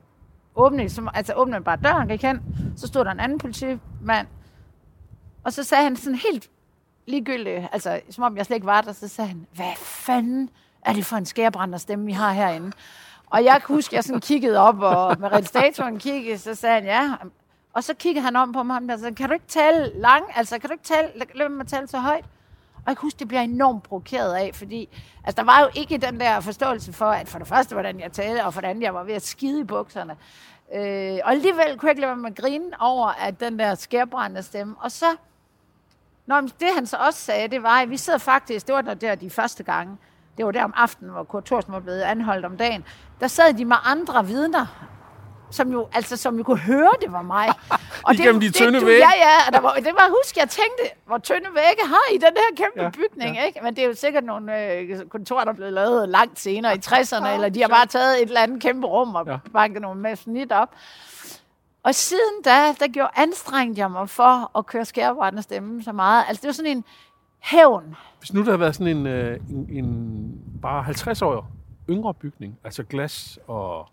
åbnede, 0.54 1.11
altså 1.14 1.35
åbnede 1.35 1.61
bare 1.61 1.76
døren, 1.76 2.09
gik 2.09 2.23
hen. 2.23 2.40
Så 2.76 2.87
stod 2.87 3.04
der 3.04 3.11
en 3.11 3.21
anden 3.21 3.38
politimand. 3.38 4.26
Og 5.45 5.52
så 5.52 5.64
sagde 5.64 5.85
han 5.85 5.97
sådan 5.97 6.19
helt 6.33 6.50
ligegyldigt, 7.07 7.69
altså 7.73 8.00
som 8.11 8.25
om 8.25 8.37
jeg 8.37 8.47
slet 8.47 8.57
ikke 8.57 8.66
var 8.66 8.81
der, 8.81 8.92
så 8.92 9.09
sagde 9.09 9.28
han, 9.28 9.47
hvad 9.54 9.73
fanden 9.76 10.50
er 10.83 10.92
det 10.92 11.07
for 11.07 11.16
en 11.16 11.26
skærbrænder 11.26 11.78
stemme, 11.78 12.07
vi 12.07 12.12
har 12.12 12.33
herinde? 12.33 12.73
Og 13.33 13.45
jeg 13.45 13.62
kan 13.67 13.75
huske, 13.75 13.97
jeg 13.97 14.05
sådan 14.05 14.21
kiggede 14.21 14.59
op, 14.59 14.81
og 14.81 15.17
med 15.21 15.33
registratoren 15.33 15.99
kiggede, 15.99 16.39
så 16.39 16.55
sagde 16.55 16.75
han, 16.75 16.85
ja. 16.85 17.15
Og 17.73 17.85
så 17.85 17.95
kiggede 17.95 18.25
han 18.25 18.37
om 18.37 18.53
på 18.53 18.62
mig, 18.62 18.81
og 18.93 18.99
sagde, 18.99 19.15
kan 19.15 19.29
du 19.29 19.35
ikke 19.35 19.47
tale 19.49 19.93
lang, 20.01 20.25
altså 20.35 20.59
kan 20.59 20.69
du 20.69 20.73
ikke 20.73 20.85
tale, 20.85 21.09
lad 21.35 21.49
mig 21.49 21.67
tale 21.67 21.89
så 21.89 21.99
højt? 21.99 22.25
Og 22.75 22.83
jeg 22.87 22.97
kan 22.97 23.03
huske, 23.03 23.19
det 23.19 23.29
bliver 23.29 23.41
enormt 23.41 23.83
provokeret 23.83 24.35
af, 24.35 24.51
fordi 24.55 24.89
altså, 25.25 25.37
der 25.37 25.45
var 25.45 25.61
jo 25.61 25.69
ikke 25.75 25.99
den 25.99 26.21
der 26.21 26.41
forståelse 26.41 26.93
for, 26.93 27.07
at 27.07 27.29
for 27.29 27.39
det 27.39 27.49
første, 27.49 27.75
hvordan 27.75 28.01
jeg 28.01 28.12
talte, 28.12 28.45
og 28.45 28.55
for 28.55 28.61
det 28.61 28.69
andet, 28.69 28.83
jeg 28.83 28.95
var 28.95 29.05
ved 29.05 29.15
at 29.15 29.23
skide 29.23 29.61
i 29.61 29.65
bukserne. 29.65 30.17
Øh, 30.75 31.19
og 31.25 31.31
alligevel 31.31 31.79
kunne 31.79 31.87
jeg 31.87 31.91
ikke 31.91 32.01
lade 32.01 32.15
mig 32.15 32.23
med 32.23 32.31
at 32.31 32.37
grine 32.37 32.81
over, 32.81 33.09
at 33.09 33.41
den 33.41 33.59
der 33.59 33.75
skærbrændende 33.75 34.43
stemme. 34.43 34.75
Og 34.79 34.93
så 34.93 35.07
Nå, 36.27 36.41
men 36.41 36.51
det 36.61 36.69
han 36.75 36.87
så 36.87 36.97
også 36.97 37.21
sagde, 37.21 37.49
det 37.49 37.62
var, 37.62 37.81
at 37.81 37.91
vi 37.91 37.97
sidder 37.97 38.19
faktisk, 38.19 38.67
det 38.67 38.75
var 38.75 38.83
der, 38.83 38.95
der 38.95 39.15
de 39.15 39.31
første 39.31 39.62
gange, 39.62 39.97
det 40.37 40.45
var 40.47 40.53
der 40.53 40.65
om 40.65 40.73
aftenen, 40.77 41.12
hvor 41.12 41.25
Kurt 41.25 41.45
Thorsen 41.45 41.73
var 41.73 41.81
blevet 41.81 42.01
anholdt 42.01 42.45
om 42.45 42.57
dagen, 42.57 42.85
der 43.23 43.29
sad 43.29 43.55
de 43.55 43.64
med 43.64 43.76
andre 43.85 44.26
vidner, 44.26 44.67
som 45.50 45.73
jo, 45.73 45.88
altså, 45.93 46.17
som 46.17 46.37
jo 46.37 46.43
kunne 46.43 46.59
høre, 46.59 46.91
det 47.00 47.12
var 47.12 47.23
mig. 47.23 47.49
Og 48.07 48.14
det, 48.17 48.43
de 48.43 48.50
tynde 48.50 48.87
vægge. 48.87 48.99
Ja, 48.99 49.11
ja, 49.17 49.37
og 49.47 49.52
der 49.52 49.61
var, 49.61 49.75
det 49.75 49.93
var, 49.95 50.09
husk, 50.23 50.37
jeg 50.37 50.49
tænkte, 50.49 50.83
hvor 51.07 51.19
tynde 51.19 51.49
vægge 51.55 51.83
har 51.87 52.14
I 52.14 52.17
den 52.17 52.37
her 52.37 52.57
kæmpe 52.57 52.83
ja, 52.83 52.91
bygning, 52.91 53.37
ja. 53.37 53.45
ikke? 53.45 53.61
Men 53.62 53.76
det 53.76 53.85
er 53.85 53.88
jo 53.88 53.95
sikkert 53.95 54.25
nogle 54.25 54.73
øh, 54.73 55.09
kontorer, 55.09 55.45
der 55.45 55.52
er 55.52 55.57
blevet 55.57 55.73
lavet 55.73 56.09
langt 56.09 56.41
senere 56.41 56.75
i 56.76 56.79
60'erne, 56.87 57.29
eller 57.29 57.49
de 57.49 57.61
har 57.61 57.69
bare 57.69 57.87
taget 57.87 58.23
et 58.23 58.26
eller 58.26 58.41
andet 58.41 58.62
kæmpe 58.62 58.87
rum 58.87 59.14
og 59.14 59.26
ja. 59.26 59.37
banket 59.52 59.83
nogle 59.83 60.00
med 60.00 60.17
snit 60.17 60.52
op. 60.52 60.75
Og 61.83 61.95
siden 61.95 62.43
da, 62.45 62.75
der 62.81 62.93
gjorde 62.93 63.11
anstrengte 63.17 63.81
jeg 63.81 63.91
mig 63.91 64.09
for 64.09 64.59
at 64.59 64.67
køre 64.67 64.85
skærbrændende 64.85 65.43
stemme 65.43 65.83
så 65.83 65.93
meget. 65.93 66.25
Altså 66.29 66.41
det 66.41 66.47
var 66.47 66.52
sådan 66.52 66.76
en 66.76 66.85
hævn. 67.41 67.97
Hvis 68.19 68.33
nu 68.33 68.41
der 68.41 68.47
havde 68.47 68.61
været 68.61 68.75
sådan 68.75 68.97
en, 68.97 69.07
øh, 69.07 69.41
en, 69.50 69.69
en 69.71 70.33
bare 70.62 70.83
50 70.83 71.23
år 71.23 71.47
yngre 71.91 72.15
bygning, 72.15 72.59
altså 72.65 72.83
glas 72.83 73.39
og, 73.47 73.89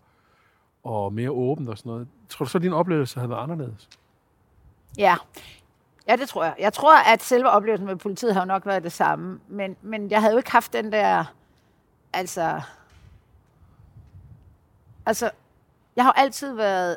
og 0.84 1.12
mere 1.12 1.30
åbent 1.30 1.68
og 1.68 1.78
sådan 1.78 1.90
noget, 1.90 2.08
tror 2.28 2.44
du 2.44 2.50
så, 2.50 2.58
at 2.58 2.62
din 2.62 2.72
oplevelse 2.72 3.20
havde 3.20 3.30
været 3.30 3.42
anderledes? 3.42 3.88
Ja. 4.98 5.16
Ja, 6.08 6.16
det 6.16 6.28
tror 6.28 6.44
jeg. 6.44 6.54
Jeg 6.58 6.72
tror, 6.72 7.12
at 7.12 7.22
selve 7.22 7.50
oplevelsen 7.50 7.86
med 7.86 7.96
politiet 7.96 8.34
har 8.34 8.40
jo 8.40 8.46
nok 8.46 8.66
været 8.66 8.82
det 8.82 8.92
samme. 8.92 9.40
Men, 9.48 9.76
men 9.82 10.10
jeg 10.10 10.20
havde 10.20 10.32
jo 10.32 10.38
ikke 10.38 10.50
haft 10.50 10.72
den 10.72 10.92
der... 10.92 11.24
Altså... 12.12 12.60
Altså, 15.06 15.30
jeg 15.96 16.04
har 16.04 16.12
altid 16.12 16.54
været 16.54 16.96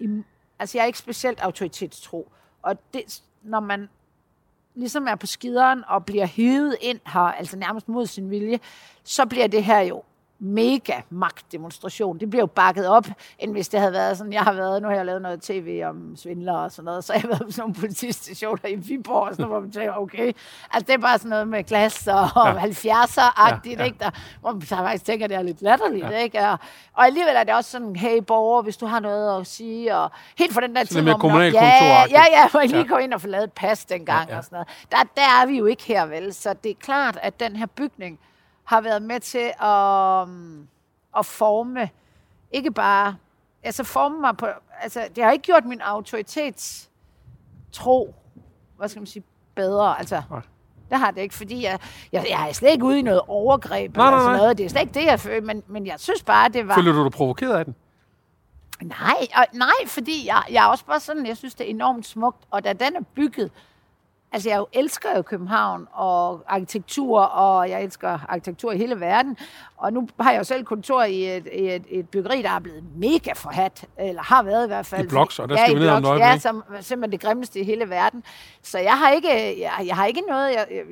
i, 0.00 0.22
altså 0.58 0.78
jeg 0.78 0.82
er 0.82 0.86
ikke 0.86 0.98
specielt 0.98 1.40
autoritetstro. 1.40 2.32
Og 2.62 2.76
det, 2.94 3.22
når 3.42 3.60
man 3.60 3.88
ligesom 4.74 5.06
er 5.06 5.14
på 5.14 5.26
skideren 5.26 5.84
og 5.88 6.04
bliver 6.04 6.26
hivet 6.26 6.76
ind 6.80 7.00
her, 7.06 7.20
altså 7.20 7.56
nærmest 7.56 7.88
mod 7.88 8.06
sin 8.06 8.30
vilje, 8.30 8.60
så 9.04 9.26
bliver 9.26 9.46
det 9.46 9.64
her 9.64 9.80
jo 9.80 10.02
mega 10.38 10.94
magtdemonstration. 11.10 12.18
Det 12.18 12.30
bliver 12.30 12.42
jo 12.42 12.46
bakket 12.46 12.88
op, 12.88 13.06
end 13.38 13.52
hvis 13.52 13.68
det 13.68 13.80
havde 13.80 13.92
været 13.92 14.18
sådan, 14.18 14.32
jeg 14.32 14.42
har 14.42 14.52
været, 14.52 14.82
nu 14.82 14.88
har 14.88 14.94
jeg 14.94 15.06
lavet 15.06 15.22
noget 15.22 15.42
tv 15.42 15.82
om 15.86 16.16
svindler 16.16 16.52
og 16.52 16.72
sådan 16.72 16.84
noget, 16.84 17.04
så 17.04 17.12
jeg 17.12 17.22
har 17.22 17.28
været 17.28 17.42
på 17.44 17.50
sådan 17.50 17.62
nogle 17.62 17.74
politistationer 17.74 18.66
i 18.68 18.74
Viborg, 18.74 19.28
og 19.28 19.34
sådan 19.34 19.46
hvor 19.46 19.60
man 19.60 19.70
tænker, 19.70 19.92
okay, 19.92 20.32
altså 20.72 20.86
det 20.86 20.90
er 20.90 20.98
bare 20.98 21.18
sådan 21.18 21.30
noget 21.30 21.48
med 21.48 21.64
glas 21.64 22.06
og 22.06 22.28
ja. 22.36 22.52
70'er-agtigt, 22.64 23.70
ja, 23.70 23.78
ja. 23.78 23.84
ikke? 23.84 23.98
Der, 24.00 24.10
hvor 24.40 24.52
man 24.52 24.62
faktisk 24.62 25.04
tænker, 25.04 25.26
det 25.26 25.36
er 25.36 25.42
lidt 25.42 25.62
latterligt, 25.62 26.10
ja. 26.10 26.18
ikke? 26.18 26.40
Og, 26.40 26.58
og 26.94 27.06
alligevel 27.06 27.36
er 27.36 27.44
det 27.44 27.54
også 27.54 27.70
sådan, 27.70 27.96
hey 27.96 28.22
borger, 28.22 28.62
hvis 28.62 28.76
du 28.76 28.86
har 28.86 29.00
noget 29.00 29.40
at 29.40 29.46
sige, 29.46 29.96
og 29.96 30.10
helt 30.38 30.52
for 30.52 30.60
den 30.60 30.76
der 30.76 30.84
tid, 30.84 31.02
hvor 31.02 31.28
man 31.28 31.52
ja, 31.52 32.04
ja, 32.10 32.24
ja, 32.32 32.48
hvor 32.48 32.60
jeg 32.60 32.68
lige 32.68 32.80
ja. 32.80 32.86
kom 32.86 33.00
ind 33.00 33.14
og 33.14 33.20
få 33.20 33.26
lavet 33.26 33.44
et 33.44 33.52
pas 33.52 33.84
dengang 33.84 34.28
ja, 34.28 34.32
ja. 34.32 34.38
og 34.38 34.44
sådan 34.44 34.56
noget. 34.56 34.68
Der, 34.90 34.96
der 35.16 35.42
er 35.42 35.46
vi 35.46 35.58
jo 35.58 35.66
ikke 35.66 35.82
her, 35.82 36.06
vel? 36.06 36.34
Så 36.34 36.54
det 36.64 36.70
er 36.70 36.74
klart, 36.80 37.18
at 37.22 37.40
den 37.40 37.56
her 37.56 37.66
bygning, 37.66 38.18
har 38.64 38.80
været 38.80 39.02
med 39.02 39.20
til 39.20 39.52
at, 39.60 40.28
at 41.18 41.26
forme, 41.26 41.90
ikke 42.52 42.70
bare, 42.70 43.16
altså 43.62 43.84
forme 43.84 44.20
mig 44.20 44.36
på, 44.36 44.46
altså 44.80 45.08
det 45.16 45.24
har 45.24 45.30
ikke 45.30 45.42
gjort 45.42 45.64
min 45.64 45.80
autoritetstro, 45.80 48.14
hvad 48.76 48.88
skal 48.88 49.00
man 49.00 49.06
sige, 49.06 49.24
bedre, 49.54 49.98
altså. 49.98 50.22
Nej. 50.30 50.40
Det 50.90 50.98
har 50.98 51.10
det 51.10 51.20
ikke, 51.20 51.34
fordi 51.34 51.64
jeg, 51.64 51.78
jeg, 52.12 52.26
jeg 52.30 52.48
er 52.48 52.52
slet 52.52 52.70
ikke 52.70 52.84
ude 52.84 52.98
i 52.98 53.02
noget 53.02 53.20
overgreb 53.28 53.96
nej, 53.96 54.06
eller 54.06 54.20
sådan 54.20 54.36
noget. 54.36 54.58
Det 54.58 54.66
er 54.66 54.70
slet 54.70 54.80
ikke 54.80 54.94
det, 54.94 55.04
jeg 55.04 55.20
føler, 55.20 55.46
men, 55.46 55.62
men 55.66 55.86
jeg 55.86 56.00
synes 56.00 56.22
bare, 56.22 56.48
det 56.48 56.68
var... 56.68 56.74
Føler 56.74 56.92
du 56.92 57.04
dig 57.04 57.12
provokeret 57.12 57.58
af 57.58 57.64
den? 57.64 57.74
Nej, 58.82 59.26
og, 59.36 59.46
nej, 59.52 59.86
fordi 59.86 60.26
jeg, 60.26 60.42
jeg 60.50 60.64
er 60.64 60.68
også 60.68 60.84
bare 60.84 61.00
sådan, 61.00 61.26
jeg 61.26 61.36
synes, 61.36 61.54
det 61.54 61.66
er 61.66 61.70
enormt 61.70 62.06
smukt, 62.06 62.44
og 62.50 62.64
da 62.64 62.72
den 62.72 62.96
er 62.96 63.00
bygget, 63.14 63.50
Altså, 64.34 64.48
jeg 64.48 64.58
jo 64.58 64.66
elsker 64.72 65.16
jo 65.16 65.22
København 65.22 65.86
og 65.92 66.44
arkitektur, 66.46 67.20
og 67.20 67.70
jeg 67.70 67.84
elsker 67.84 68.18
arkitektur 68.28 68.72
i 68.72 68.76
hele 68.76 69.00
verden. 69.00 69.36
Og 69.76 69.92
nu 69.92 70.08
har 70.20 70.30
jeg 70.30 70.38
jo 70.38 70.44
selv 70.44 70.64
kontor 70.64 71.02
i 71.02 71.36
et, 71.36 71.48
et, 71.52 71.82
et 71.88 72.08
byggeri, 72.08 72.42
der 72.42 72.50
er 72.50 72.58
blevet 72.58 72.84
mega 72.96 73.32
forhat, 73.32 73.86
eller 73.98 74.22
har 74.22 74.42
været 74.42 74.64
i 74.64 74.66
hvert 74.66 74.86
fald. 74.86 75.04
I 75.04 75.08
bloks, 75.08 75.38
og 75.38 75.48
der 75.48 75.56
skal 75.56 75.68
ja, 75.68 75.74
vi 75.74 75.80
ned 75.80 75.88
om. 75.88 76.18
Ja, 76.18 76.38
som 76.38 76.64
simpelthen 76.80 77.12
det 77.12 77.20
grimmeste 77.20 77.60
i 77.60 77.64
hele 77.64 77.90
verden. 77.90 78.24
Så 78.62 78.78
jeg 78.78 78.98
har 78.98 79.10
ikke, 79.10 79.60
jeg, 79.60 79.86
jeg 79.86 79.96
har 79.96 80.06
ikke 80.06 80.20
noget, 80.20 80.50
jeg, 80.50 80.66
jeg, 80.70 80.84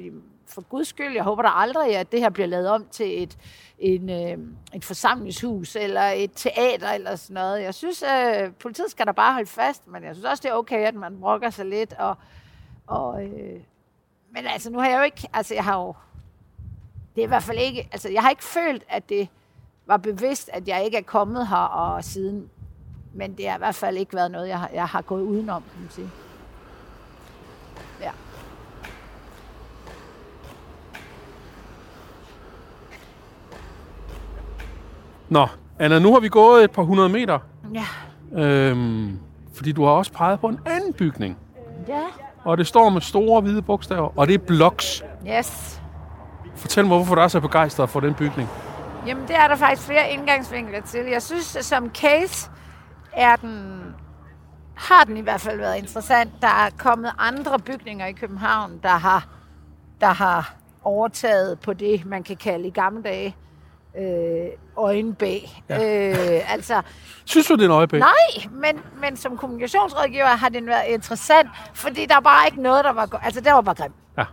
for 0.48 0.60
guds 0.60 0.88
skyld, 0.88 1.14
jeg 1.14 1.24
håber 1.24 1.42
da 1.42 1.48
aldrig, 1.54 1.96
at 1.96 2.12
det 2.12 2.20
her 2.20 2.30
bliver 2.30 2.46
lavet 2.46 2.68
om 2.68 2.86
til 2.90 3.22
et, 3.22 3.36
en, 3.78 4.10
øh, 4.10 4.38
et 4.74 4.84
forsamlingshus 4.84 5.76
eller 5.76 6.02
et 6.02 6.30
teater 6.34 6.90
eller 6.90 7.16
sådan 7.16 7.34
noget. 7.34 7.62
Jeg 7.62 7.74
synes, 7.74 8.02
at 8.02 8.44
øh, 8.44 8.52
politiet 8.52 8.90
skal 8.90 9.06
da 9.06 9.12
bare 9.12 9.32
holde 9.32 9.50
fast, 9.50 9.88
men 9.88 10.04
jeg 10.04 10.14
synes 10.14 10.24
også, 10.24 10.40
det 10.42 10.50
er 10.50 10.54
okay, 10.54 10.86
at 10.86 10.94
man 10.94 11.20
brokker 11.20 11.50
sig 11.50 11.66
lidt. 11.66 11.92
Og, 11.98 12.16
og, 12.86 13.24
øh, 13.24 13.60
men 14.34 14.46
altså, 14.46 14.70
nu 14.70 14.78
har 14.78 14.88
jeg 14.88 14.98
jo 14.98 15.02
ikke, 15.02 15.28
altså 15.32 15.54
jeg 15.54 15.64
har 15.64 15.76
jo, 15.82 15.94
det 17.14 17.22
er 17.22 17.26
i 17.26 17.28
hvert 17.28 17.42
fald 17.42 17.58
ikke, 17.58 17.88
altså 17.92 18.08
jeg 18.08 18.22
har 18.22 18.30
ikke 18.30 18.44
følt, 18.44 18.84
at 18.88 19.08
det 19.08 19.28
var 19.86 19.96
bevidst, 19.96 20.50
at 20.52 20.68
jeg 20.68 20.84
ikke 20.84 20.96
er 20.96 21.02
kommet 21.02 21.48
her 21.48 21.56
og 21.56 22.04
siden, 22.04 22.50
men 23.14 23.36
det 23.36 23.48
har 23.48 23.56
i 23.56 23.58
hvert 23.58 23.74
fald 23.74 23.96
ikke 23.96 24.14
været 24.14 24.30
noget, 24.30 24.48
jeg 24.48 24.58
har, 24.58 24.70
jeg 24.74 24.86
har 24.86 25.02
gået 25.02 25.22
udenom, 25.22 25.62
kan 25.72 25.80
man 25.80 25.90
sige. 25.90 26.10
Ja. 28.00 28.10
Nå, 35.28 35.46
Anna, 35.78 35.98
nu 35.98 36.12
har 36.12 36.20
vi 36.20 36.28
gået 36.28 36.64
et 36.64 36.70
par 36.70 36.82
hundrede 36.82 37.08
meter. 37.08 37.38
Ja. 37.74 37.84
Øhm, 38.42 39.18
fordi 39.54 39.72
du 39.72 39.84
har 39.84 39.90
også 39.90 40.12
peget 40.12 40.40
på 40.40 40.48
en 40.48 40.60
anden 40.66 40.92
bygning. 40.92 41.38
Ja. 41.88 42.04
Og 42.44 42.58
det 42.58 42.66
står 42.66 42.88
med 42.88 43.00
store 43.00 43.40
hvide 43.40 43.62
bogstaver, 43.62 44.18
og 44.18 44.26
det 44.26 44.34
er 44.34 44.38
Blocks. 44.38 45.04
Yes. 45.38 45.80
Fortæl 46.56 46.86
mig, 46.86 46.96
hvorfor 46.96 47.14
du 47.14 47.20
er 47.20 47.28
så 47.28 47.40
begejstret 47.40 47.90
for 47.90 48.00
den 48.00 48.14
bygning. 48.14 48.48
Jamen, 49.06 49.28
det 49.28 49.36
er 49.36 49.48
der 49.48 49.56
faktisk 49.56 49.86
flere 49.86 50.10
indgangsvinkler 50.10 50.80
til. 50.80 51.00
Jeg 51.04 51.22
synes, 51.22 51.56
at 51.56 51.64
som 51.64 51.90
case 51.94 52.50
er 53.12 53.36
den, 53.36 53.82
har 54.74 55.04
den 55.04 55.16
i 55.16 55.20
hvert 55.20 55.40
fald 55.40 55.58
været 55.58 55.78
interessant. 55.78 56.30
Der 56.40 56.46
er 56.46 56.70
kommet 56.78 57.12
andre 57.18 57.58
bygninger 57.58 58.06
i 58.06 58.12
København, 58.12 58.80
der 58.82 58.88
har, 58.88 59.26
der 60.00 60.12
har 60.12 60.54
overtaget 60.84 61.60
på 61.60 61.72
det, 61.72 62.06
man 62.06 62.22
kan 62.22 62.36
kalde 62.36 62.68
i 62.68 62.70
gamle 62.70 63.02
dage 63.02 63.36
øh, 63.98 64.46
øjenbæg. 64.76 65.62
Ja. 65.68 66.10
Øh, 66.10 66.52
altså, 66.52 66.82
Synes 67.24 67.46
du, 67.46 67.54
det 67.54 67.60
er 67.60 67.64
en 67.64 67.70
øjenbæg? 67.70 68.00
Nej, 68.00 68.46
men, 68.50 68.80
men 69.00 69.16
som 69.16 69.36
kommunikationsrådgiver 69.36 70.26
har 70.26 70.48
det 70.48 70.66
været 70.66 70.86
interessant, 70.88 71.48
fordi 71.74 72.06
der 72.06 72.14
var 72.14 72.20
bare 72.20 72.46
ikke 72.46 72.62
noget, 72.62 72.84
der 72.84 72.92
var... 72.92 73.20
Altså, 73.22 73.40
det 73.40 73.52
var 73.52 73.60
bare 73.60 73.74
grimt. 73.74 73.94
Ja. 74.18 74.24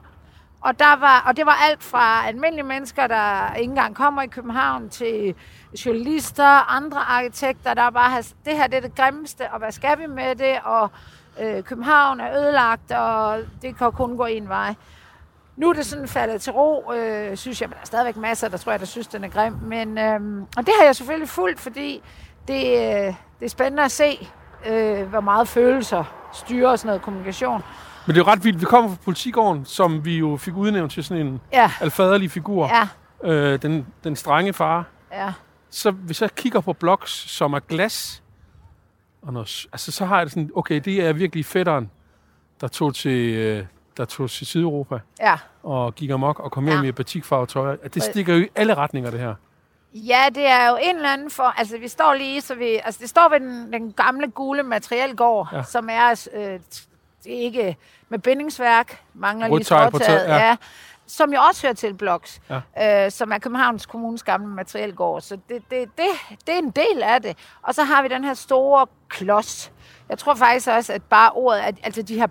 Og, 0.61 0.79
der 0.79 0.95
var, 0.99 1.23
og 1.27 1.37
det 1.37 1.45
var 1.45 1.57
alt 1.69 1.83
fra 1.83 2.27
almindelige 2.27 2.65
mennesker, 2.65 3.07
der 3.07 3.53
ikke 3.53 3.69
engang 3.69 3.95
kommer 3.95 4.21
i 4.21 4.27
København, 4.27 4.89
til 4.89 5.35
journalister, 5.85 6.75
andre 6.75 6.99
arkitekter, 6.99 7.73
der 7.73 7.89
bare 7.89 8.09
har, 8.09 8.27
det 8.45 8.57
her 8.57 8.67
det 8.67 8.77
er 8.77 8.81
det 8.81 8.95
grimmeste, 8.95 9.51
og 9.51 9.59
hvad 9.59 9.71
skal 9.71 9.99
vi 9.99 10.05
med 10.07 10.35
det, 10.35 10.55
og 10.63 10.89
øh, 11.41 11.63
København 11.63 12.19
er 12.19 12.37
ødelagt, 12.37 12.91
og 12.91 13.39
det 13.61 13.77
kan 13.77 13.91
kun 13.91 14.17
gå 14.17 14.25
en 14.25 14.49
vej. 14.49 14.75
Nu 15.59 15.69
er 15.69 15.73
det 15.73 15.85
sådan 15.85 16.07
faldet 16.07 16.41
til 16.41 16.53
ro, 16.53 16.93
øh, 16.93 17.37
synes 17.37 17.61
jeg, 17.61 17.69
men 17.69 17.73
der 17.73 17.81
er 17.81 17.85
stadigvæk 17.85 18.17
masser, 18.17 18.47
der 18.47 18.57
tror 18.57 18.71
jeg, 18.71 18.79
der 18.79 18.85
synes, 18.85 19.07
den 19.07 19.23
er 19.23 19.29
grim. 19.29 19.53
Men, 19.53 19.97
øh, 19.97 20.41
og 20.57 20.65
det 20.65 20.73
har 20.79 20.85
jeg 20.85 20.95
selvfølgelig 20.95 21.29
fulgt, 21.29 21.59
fordi 21.59 22.01
det, 22.47 22.65
øh, 22.65 23.13
det 23.39 23.45
er 23.45 23.49
spændende 23.49 23.83
at 23.83 23.91
se, 23.91 24.29
øh, 24.65 25.07
hvor 25.07 25.19
meget 25.19 25.47
følelser 25.47 26.29
styrer 26.33 26.75
sådan 26.75 26.87
noget 26.87 27.01
kommunikation. 27.01 27.63
Men 28.07 28.15
det 28.15 28.21
er 28.21 28.25
jo 28.25 28.31
ret 28.31 28.43
vildt. 28.43 28.61
Vi 28.61 28.65
kommer 28.65 28.89
fra 28.89 28.97
politigården, 29.05 29.65
som 29.65 30.05
vi 30.05 30.17
jo 30.17 30.37
fik 30.37 30.55
udnævnt 30.55 30.91
til 30.91 31.03
sådan 31.03 31.27
en 31.27 31.41
ja. 31.53 31.71
alfaderlig 31.81 32.31
figur. 32.31 32.69
Ja. 32.75 32.87
Øh, 33.31 33.61
den, 33.61 33.87
den 34.03 34.15
strenge 34.15 34.53
far. 34.53 34.85
Ja. 35.11 35.33
Så 35.69 35.91
hvis 35.91 36.21
jeg 36.21 36.35
kigger 36.35 36.59
på 36.59 36.73
bloks, 36.73 37.11
som 37.11 37.53
er 37.53 37.59
glas, 37.59 38.23
og 39.21 39.33
noget, 39.33 39.65
altså, 39.71 39.91
så 39.91 40.05
har 40.05 40.17
jeg 40.17 40.25
det 40.25 40.31
sådan, 40.31 40.49
okay, 40.55 40.81
det 40.85 41.07
er 41.07 41.13
virkelig 41.13 41.45
fætteren, 41.45 41.91
der 42.61 42.67
tog 42.67 42.95
til, 42.95 43.35
øh, 43.35 43.65
der 43.99 44.05
tog 44.05 44.29
til 44.29 44.47
Sydeuropa 44.47 44.99
ja. 45.19 45.37
og 45.63 45.95
gik 45.95 46.09
amok 46.09 46.39
og 46.39 46.51
kom 46.51 46.65
hjem 46.65 46.81
ja. 46.81 46.87
i 46.87 46.91
batikfarvet 46.91 47.49
tøj. 47.49 47.75
Det 47.93 48.03
stikker 48.03 48.35
jo 48.35 48.43
i 48.43 48.47
alle 48.55 48.73
retninger, 48.73 49.11
det 49.11 49.19
her. 49.19 49.35
Ja, 49.93 50.25
det 50.35 50.45
er 50.45 50.69
jo 50.69 50.77
en 50.81 50.95
eller 50.95 51.13
anden 51.13 51.29
for... 51.29 51.43
Altså, 51.43 51.77
vi 51.77 51.87
står 51.87 52.13
lige, 52.13 52.41
så 52.41 52.55
vi... 52.55 52.65
Altså, 52.65 52.99
det 53.01 53.09
står 53.09 53.29
ved 53.29 53.39
den, 53.39 53.73
den 53.73 53.93
gamle 53.93 54.27
gule 54.27 54.63
materielgård, 54.63 55.49
ja. 55.53 55.63
som 55.63 55.89
er... 55.91 56.27
Øh, 56.33 56.59
ikke 57.25 57.77
med 58.09 58.19
bindingsværk, 58.19 59.03
mangler 59.13 59.47
lige 59.47 59.63
stråtaget. 59.63 60.27
Ja. 60.27 60.47
ja. 60.47 60.55
Som 61.07 61.33
jo 61.33 61.39
også 61.41 61.67
hører 61.67 61.73
til 61.73 61.93
Bloks, 61.93 62.41
ja. 62.77 63.05
øh, 63.05 63.11
som 63.11 63.31
er 63.31 63.37
Københavns 63.37 63.85
Kommunes 63.85 64.23
gamle 64.23 64.47
materielgård. 64.47 65.21
Så 65.21 65.37
det, 65.49 65.63
det, 65.71 65.89
det, 65.97 66.05
det 66.47 66.53
er 66.53 66.59
en 66.59 66.69
del 66.69 67.03
af 67.03 67.21
det. 67.21 67.37
Og 67.61 67.75
så 67.75 67.83
har 67.83 68.01
vi 68.01 68.07
den 68.07 68.23
her 68.23 68.33
store 68.33 68.87
klods. 69.09 69.71
Jeg 70.09 70.17
tror 70.17 70.35
faktisk 70.35 70.67
også, 70.67 70.93
at 70.93 71.03
bare 71.03 71.31
ordet, 71.31 71.59
at, 71.59 71.75
altså 71.83 72.01
de 72.01 72.15
her 72.15 72.27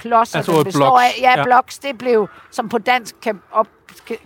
klodser, 0.00 0.36
altså, 0.36 0.52
den 0.52 0.64
består 0.64 0.80
blocks. 0.80 1.02
af. 1.02 1.20
Ja, 1.20 1.38
ja, 1.38 1.44
blocks, 1.44 1.78
det 1.78 1.98
blev, 1.98 2.28
som 2.50 2.68
på 2.68 2.78
dansk 2.78 3.16
kan 3.22 3.42
op, 3.52 3.68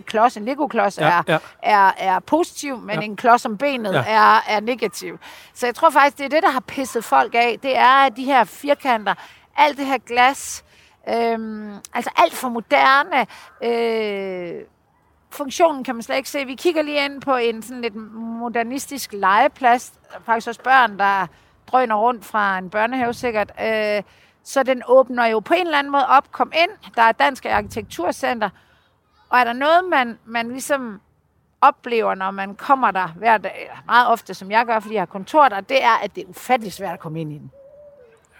klods, 0.05 0.37
en 0.37 0.45
Lego-klods 0.45 0.97
ja, 0.97 1.07
er, 1.07 1.23
ja. 1.27 1.37
Er, 1.63 1.91
er 1.97 2.19
positiv, 2.19 2.77
men 2.77 2.99
ja. 2.99 3.05
en 3.05 3.15
klods 3.15 3.45
om 3.45 3.57
benet 3.57 3.93
ja. 3.93 4.03
er, 4.07 4.43
er 4.47 4.59
negativ. 4.59 5.19
Så 5.53 5.65
jeg 5.65 5.75
tror 5.75 5.89
faktisk, 5.89 6.17
det 6.17 6.25
er 6.25 6.29
det, 6.29 6.43
der 6.43 6.49
har 6.49 6.59
pisset 6.59 7.03
folk 7.03 7.35
af. 7.35 7.59
Det 7.63 7.77
er, 7.77 8.05
at 8.05 8.15
de 8.15 8.23
her 8.23 8.43
firkanter, 8.43 9.13
alt 9.57 9.77
det 9.77 9.85
her 9.85 9.97
glas, 9.97 10.63
øhm, 11.09 11.73
altså 11.93 12.09
alt 12.17 12.33
for 12.33 12.49
moderne, 12.49 13.27
øh, 13.63 14.61
funktionen 15.31 15.83
kan 15.83 15.95
man 15.95 16.03
slet 16.03 16.17
ikke 16.17 16.29
se. 16.29 16.45
Vi 16.45 16.55
kigger 16.55 16.81
lige 16.81 17.05
ind 17.05 17.21
på 17.21 17.35
en 17.35 17.63
sådan 17.63 17.81
lidt 17.81 17.95
modernistisk 17.95 19.13
legeplads. 19.13 19.93
Faktisk 20.25 20.47
også 20.47 20.61
børn, 20.61 20.99
der 20.99 21.27
drøner 21.67 21.95
rundt 21.95 22.25
fra 22.25 22.57
en 22.57 22.69
børnehave 22.69 23.13
sikkert. 23.13 23.51
Øh, 23.61 24.03
så 24.45 24.63
den 24.63 24.81
åbner 24.87 25.25
jo 25.25 25.39
på 25.39 25.53
en 25.53 25.65
eller 25.65 25.79
anden 25.79 25.91
måde 25.91 26.07
op. 26.07 26.31
Kom 26.31 26.51
ind, 26.55 26.69
der 26.95 27.01
er 27.01 27.11
Dansk 27.11 27.45
Arkitekturcenter. 27.45 28.49
Og 29.29 29.39
er 29.39 29.43
der 29.43 29.53
noget, 29.53 29.85
man, 29.89 30.19
man 30.25 30.49
ligesom 30.49 31.01
oplever, 31.61 32.15
når 32.15 32.31
man 32.31 32.55
kommer 32.55 32.91
der 32.91 33.07
hver 33.07 33.37
dag, 33.37 33.71
meget 33.85 34.07
ofte, 34.07 34.33
som 34.33 34.51
jeg 34.51 34.65
gør, 34.65 34.79
fordi 34.79 34.93
jeg 34.93 35.01
har 35.01 35.05
kontor 35.05 35.49
der, 35.49 35.61
det 35.61 35.83
er, 35.83 36.03
at 36.03 36.15
det 36.15 36.23
er 36.23 36.27
ufattelig 36.27 36.73
svært 36.73 36.93
at 36.93 36.99
komme 36.99 37.21
ind 37.21 37.33
i 37.33 37.37
den. 37.37 37.51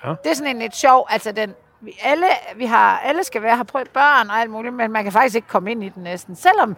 Ja. 0.03 0.09
Det 0.09 0.31
er 0.31 0.33
sådan 0.33 0.55
en 0.55 0.61
lidt 0.61 0.75
sjov, 0.75 1.07
altså 1.09 1.31
den, 1.31 1.55
vi 1.81 1.99
alle, 2.01 2.25
vi 2.55 2.65
har, 2.65 2.99
alle 2.99 3.23
skal 3.23 3.41
være, 3.41 3.55
har 3.55 3.63
prøvet 3.63 3.89
børn 3.89 4.29
og 4.29 4.35
alt 4.35 4.51
muligt, 4.51 4.73
men 4.73 4.91
man 4.91 5.03
kan 5.03 5.13
faktisk 5.13 5.35
ikke 5.35 5.47
komme 5.47 5.71
ind 5.71 5.83
i 5.83 5.89
den 5.89 6.03
næsten. 6.03 6.35
Selvom 6.35 6.77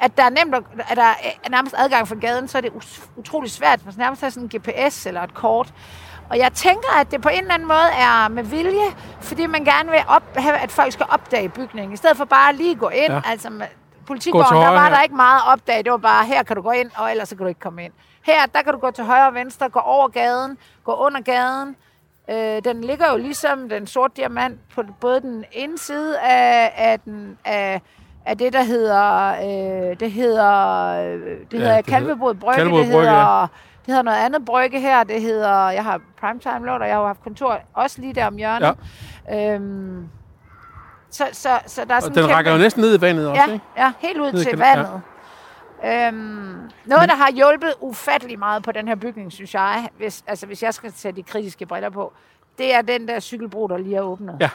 at 0.00 0.16
der 0.16 0.22
er 0.22 0.30
nemt, 0.30 0.54
at 0.90 0.96
der 0.96 1.02
er 1.02 1.48
nærmest 1.50 1.74
adgang 1.78 2.08
fra 2.08 2.14
gaden, 2.14 2.48
så 2.48 2.58
er 2.58 2.62
det 2.62 2.72
utrolig 3.16 3.50
svært. 3.50 3.84
Man 3.84 3.92
skal 3.92 4.00
nærmest 4.00 4.20
have 4.20 4.30
sådan 4.30 4.50
en 4.52 4.60
GPS 4.60 5.06
eller 5.06 5.22
et 5.22 5.34
kort. 5.34 5.74
Og 6.30 6.38
jeg 6.38 6.52
tænker, 6.52 7.00
at 7.00 7.10
det 7.10 7.22
på 7.22 7.28
en 7.28 7.38
eller 7.38 7.54
anden 7.54 7.68
måde 7.68 7.88
er 7.98 8.28
med 8.28 8.42
vilje, 8.42 8.88
fordi 9.20 9.46
man 9.46 9.64
gerne 9.64 9.90
vil 9.90 10.00
op, 10.08 10.22
have, 10.36 10.56
at 10.56 10.70
folk 10.70 10.92
skal 10.92 11.06
opdage 11.08 11.48
bygningen, 11.48 11.92
i 11.92 11.96
stedet 11.96 12.16
for 12.16 12.24
bare 12.24 12.54
lige 12.54 12.74
gå 12.74 12.88
ind. 12.88 13.12
Ja. 13.12 13.20
Altså, 13.26 13.50
politikården, 14.06 14.56
der 14.62 14.68
var 14.68 14.88
der 14.88 15.02
ikke 15.02 15.16
meget 15.16 15.42
opdage. 15.46 15.82
Det 15.82 15.92
var 15.92 15.98
bare, 15.98 16.26
her 16.26 16.42
kan 16.42 16.56
du 16.56 16.62
gå 16.62 16.70
ind, 16.70 16.90
og 16.96 17.10
ellers 17.10 17.28
så 17.28 17.36
kan 17.36 17.44
du 17.44 17.48
ikke 17.48 17.60
komme 17.60 17.84
ind. 17.84 17.92
Her, 18.22 18.46
der 18.46 18.62
kan 18.62 18.72
du 18.72 18.78
gå 18.78 18.90
til 18.90 19.04
højre 19.04 19.26
og 19.26 19.34
venstre, 19.34 19.68
gå 19.68 19.78
over 19.78 20.08
gaden, 20.08 20.58
gå 20.84 20.94
under 20.94 21.20
gaden. 21.20 21.76
Øh, 22.30 22.64
den 22.64 22.84
ligger 22.84 23.10
jo 23.10 23.16
ligesom 23.16 23.68
den 23.68 23.86
sorte 23.86 24.14
diamant 24.16 24.58
på 24.74 24.82
både 25.00 25.20
den 25.20 25.44
ene 25.52 25.78
side 25.78 26.20
af, 26.20 26.72
af, 26.76 27.00
den, 27.00 27.38
af, 27.44 27.80
af 28.26 28.38
det, 28.38 28.52
der 28.52 28.62
hedder, 28.62 29.30
øh, 29.30 30.00
det 30.00 30.12
hedder, 30.12 30.86
øh, 30.86 31.20
det 31.20 31.52
ja, 31.52 31.58
hedder 31.58 31.82
Kalvebod 31.82 32.34
Brygge, 32.34 32.64
det 32.64 32.86
hedder... 32.86 33.40
Ja 33.40 33.46
det 33.80 33.86
hedder 33.86 34.02
noget 34.02 34.18
andet 34.18 34.44
brygge 34.44 34.80
her. 34.80 35.04
Det 35.04 35.22
hedder, 35.22 35.70
jeg 35.70 35.84
har 35.84 36.00
primetime 36.20 36.66
lort, 36.66 36.82
og 36.82 36.88
jeg 36.88 36.96
har 36.96 37.06
haft 37.06 37.22
kontor 37.22 37.60
også 37.74 38.00
lige 38.00 38.14
der 38.14 38.26
om 38.26 38.36
hjørnet. 38.36 38.76
Ja. 39.28 39.54
Øhm, 39.54 40.08
så, 41.10 41.24
så, 41.32 41.48
så 41.66 41.84
der 41.84 41.94
er 41.94 42.00
sådan 42.00 42.10
og 42.10 42.14
den 42.14 42.14
kæmpe... 42.14 42.34
rækker 42.34 42.52
jo 42.52 42.58
næsten 42.58 42.82
ned 42.82 42.98
i 42.98 43.00
vandet 43.00 43.28
også, 43.28 43.42
ja, 43.46 43.52
ikke? 43.52 43.64
Ja, 43.76 43.92
helt 43.98 44.18
ud 44.18 44.32
ned 44.32 44.44
til 44.44 44.58
vandet. 44.58 45.00
Ja. 45.82 46.08
Øhm, 46.08 46.70
noget, 46.84 47.08
der 47.08 47.14
har 47.14 47.32
hjulpet 47.32 47.74
ufattelig 47.80 48.38
meget 48.38 48.62
på 48.62 48.72
den 48.72 48.88
her 48.88 48.94
bygning, 48.94 49.32
synes 49.32 49.54
jeg, 49.54 49.88
hvis, 49.96 50.24
altså, 50.26 50.46
hvis 50.46 50.62
jeg 50.62 50.74
skal 50.74 50.92
tage 50.92 51.12
de 51.12 51.22
kritiske 51.22 51.66
briller 51.66 51.90
på, 51.90 52.12
det 52.58 52.74
er 52.74 52.82
den 52.82 53.08
der 53.08 53.20
cykelbro, 53.20 53.66
der 53.66 53.78
lige 53.78 53.96
er 53.96 54.02
åbnet. 54.02 54.36
Ja. 54.40 54.50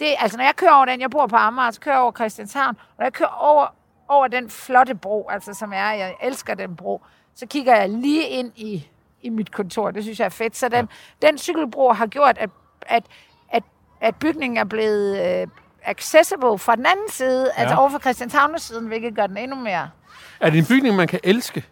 Det, 0.00 0.14
altså, 0.18 0.38
når 0.38 0.44
jeg 0.44 0.56
kører 0.56 0.72
over 0.72 0.84
den, 0.84 1.00
jeg 1.00 1.10
bor 1.10 1.26
på 1.26 1.36
Amager, 1.36 1.70
så 1.70 1.80
kører 1.80 1.94
jeg 1.94 2.02
over 2.02 2.12
Christianshavn, 2.12 2.76
og 2.78 2.94
når 2.98 3.04
jeg 3.04 3.12
kører 3.12 3.28
over, 3.28 3.66
over 4.08 4.28
den 4.28 4.50
flotte 4.50 4.94
bro, 4.94 5.28
altså 5.28 5.54
som 5.54 5.72
er, 5.72 5.90
jeg 5.90 6.14
elsker 6.22 6.54
den 6.54 6.76
bro, 6.76 7.02
så 7.34 7.46
kigger 7.46 7.76
jeg 7.76 7.88
lige 7.88 8.28
ind 8.28 8.52
i, 8.56 8.88
i 9.22 9.28
mit 9.28 9.52
kontor. 9.52 9.90
Det 9.90 10.02
synes 10.02 10.18
jeg 10.20 10.24
er 10.24 10.28
fedt. 10.28 10.56
Så 10.56 10.68
den, 10.68 10.88
ja. 11.22 11.26
den 11.26 11.38
cykelbro 11.38 11.92
har 11.92 12.06
gjort, 12.06 12.38
at, 12.38 12.50
at, 12.82 13.04
at, 13.50 13.62
at 14.00 14.16
bygningen 14.16 14.56
er 14.56 14.64
blevet 14.64 15.40
øh, 15.42 15.46
accessible 15.82 16.58
fra 16.58 16.76
den 16.76 16.86
anden 16.86 17.10
side, 17.10 17.52
ja. 17.56 17.62
altså 17.62 17.76
over 17.76 17.90
for 17.90 17.98
Christianshavns 17.98 18.62
siden, 18.62 18.86
hvilket 18.86 19.14
gør 19.14 19.26
den 19.26 19.36
endnu 19.36 19.56
mere. 19.56 19.90
Er 20.40 20.50
det 20.50 20.58
en 20.58 20.66
bygning, 20.66 20.96
man 20.96 21.08
kan 21.08 21.20
elske? 21.24 21.64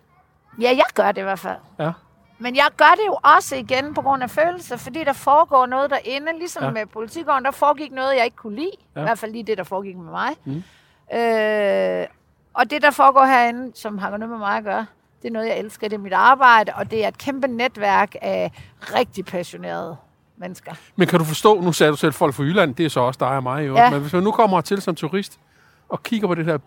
Ja, 0.61 0.69
jeg 0.69 0.85
gør 0.95 1.13
det 1.13 1.21
i 1.21 1.25
hvert 1.25 1.39
fald. 1.39 1.57
Ja. 1.79 1.91
Men 2.39 2.57
jeg 2.57 2.67
gør 2.77 2.95
det 2.97 3.07
jo 3.07 3.19
også 3.37 3.57
igen 3.57 3.95
på 3.95 4.03
grund 4.03 4.23
af 4.23 4.31
følelser, 4.31 4.77
fordi 4.77 5.05
der 5.05 5.13
foregår 5.13 5.67
noget 5.67 5.91
derinde. 5.91 6.39
Ligesom 6.39 6.65
ja. 6.65 6.71
med 6.71 6.87
politikeren, 6.87 7.45
der 7.45 7.51
foregik 7.51 7.93
noget, 7.93 8.17
jeg 8.17 8.25
ikke 8.25 8.37
kunne 8.37 8.57
lide. 8.57 8.71
Ja. 8.97 9.01
I 9.01 9.03
hvert 9.03 9.19
fald 9.19 9.33
lige 9.33 9.45
det, 9.45 9.59
der 9.59 9.65
foregik 9.65 9.97
med 9.97 10.11
mig. 10.11 10.37
Mm. 10.45 10.63
Øh, 11.19 12.07
og 12.55 12.71
det, 12.71 12.83
der 12.83 12.91
foregår 12.91 13.25
herinde, 13.25 13.73
som 13.75 13.99
har 13.99 14.11
noget 14.11 14.31
med 14.31 14.39
mig 14.39 14.57
at 14.57 14.65
gøre, 14.65 14.87
det 15.23 15.29
er 15.29 15.33
noget, 15.33 15.49
jeg 15.49 15.59
elsker. 15.59 15.89
Det 15.89 15.97
er 15.97 16.01
mit 16.01 16.13
arbejde, 16.13 16.73
og 16.75 16.91
det 16.91 17.05
er 17.05 17.09
et 17.09 17.19
kæmpe 17.19 17.47
netværk 17.47 18.15
af 18.23 18.53
rigtig 18.95 19.25
passionerede 19.25 19.97
mennesker. 20.37 20.73
Men 20.97 21.09
kan 21.09 21.19
du 21.19 21.25
forstå, 21.25 21.61
nu 21.61 21.73
sagde 21.73 21.91
du 21.91 21.97
selv 21.97 22.13
folk 22.13 22.35
fra 22.35 22.43
Jylland, 22.43 22.75
det 22.75 22.87
er 22.87 22.91
så 22.91 23.01
også 23.01 23.19
dig 23.19 23.29
og 23.29 23.43
mig 23.43 23.67
jo, 23.67 23.77
ja. 23.77 23.91
men 23.91 24.01
hvis 24.01 24.13
man 24.13 24.23
nu 24.23 24.31
kommer 24.31 24.61
til 24.61 24.83
som 24.83 24.95
turist 24.95 25.39
og 25.89 26.03
kigger 26.03 26.29
på 26.29 26.35
det 26.35 26.45
her, 26.45 26.59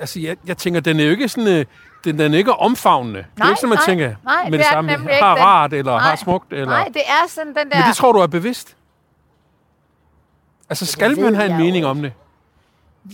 altså 0.00 0.20
jeg, 0.20 0.36
jeg 0.46 0.56
tænker, 0.56 0.80
den 0.80 1.00
er 1.00 1.04
jo 1.04 1.10
ikke 1.10 1.28
sådan, 1.28 1.58
øh, 1.58 1.64
den, 2.04 2.18
den 2.18 2.34
er 2.34 2.38
ikke 2.38 2.52
omfavnende. 2.52 3.20
Nej, 3.20 3.26
det 3.36 3.44
er 3.44 3.48
ikke 3.48 3.60
sådan, 3.60 3.68
man 3.68 3.78
nej, 3.78 3.84
tænker 3.86 4.14
nej, 4.24 4.44
med 4.44 4.52
det, 4.52 4.58
det 4.58 4.66
samme, 4.66 4.90
har 5.08 5.34
rart, 5.36 5.72
eller 5.72 5.92
nej, 5.92 6.08
har 6.08 6.16
smukt, 6.16 6.52
eller... 6.52 6.66
Nej, 6.66 6.84
det 6.84 7.02
er 7.06 7.28
sådan 7.28 7.48
den 7.48 7.70
der... 7.70 7.76
Men 7.76 7.86
det 7.86 7.96
tror 7.96 8.12
du 8.12 8.18
er 8.18 8.26
bevidst? 8.26 8.76
Altså, 10.70 10.86
skal 10.86 11.20
man 11.20 11.34
have 11.34 11.50
en 11.50 11.56
mening 11.56 11.86
om 11.86 12.02
det? 12.02 12.12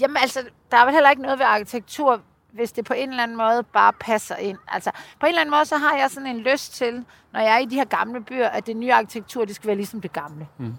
Jamen 0.01 0.17
altså, 0.17 0.41
der 0.71 0.77
er 0.77 0.85
vel 0.85 0.95
heller 0.95 1.11
ikke 1.11 1.23
noget 1.23 1.39
ved 1.39 1.47
arkitektur, 1.47 2.21
hvis 2.53 2.73
det 2.73 2.85
på 2.85 2.93
en 2.93 3.11
eller 3.11 3.23
anden 3.23 3.37
måde 3.37 3.63
bare 3.63 3.93
passer 3.93 4.37
ind. 4.37 4.59
Altså, 4.69 4.91
på 5.21 5.27
en 5.27 5.29
eller 5.29 5.41
anden 5.41 5.55
måde, 5.55 5.65
så 5.65 5.77
har 5.77 5.97
jeg 5.97 6.11
sådan 6.11 6.27
en 6.27 6.39
lyst 6.39 6.75
til, 6.75 7.05
når 7.33 7.41
jeg 7.41 7.55
er 7.55 7.59
i 7.59 7.65
de 7.65 7.75
her 7.75 7.85
gamle 7.85 8.21
byer, 8.21 8.49
at 8.49 8.67
det 8.67 8.77
nye 8.77 8.93
arkitektur, 8.93 9.45
det 9.45 9.55
skal 9.55 9.67
være 9.67 9.77
ligesom 9.77 10.01
det 10.01 10.13
gamle. 10.13 10.47
Mm. 10.59 10.75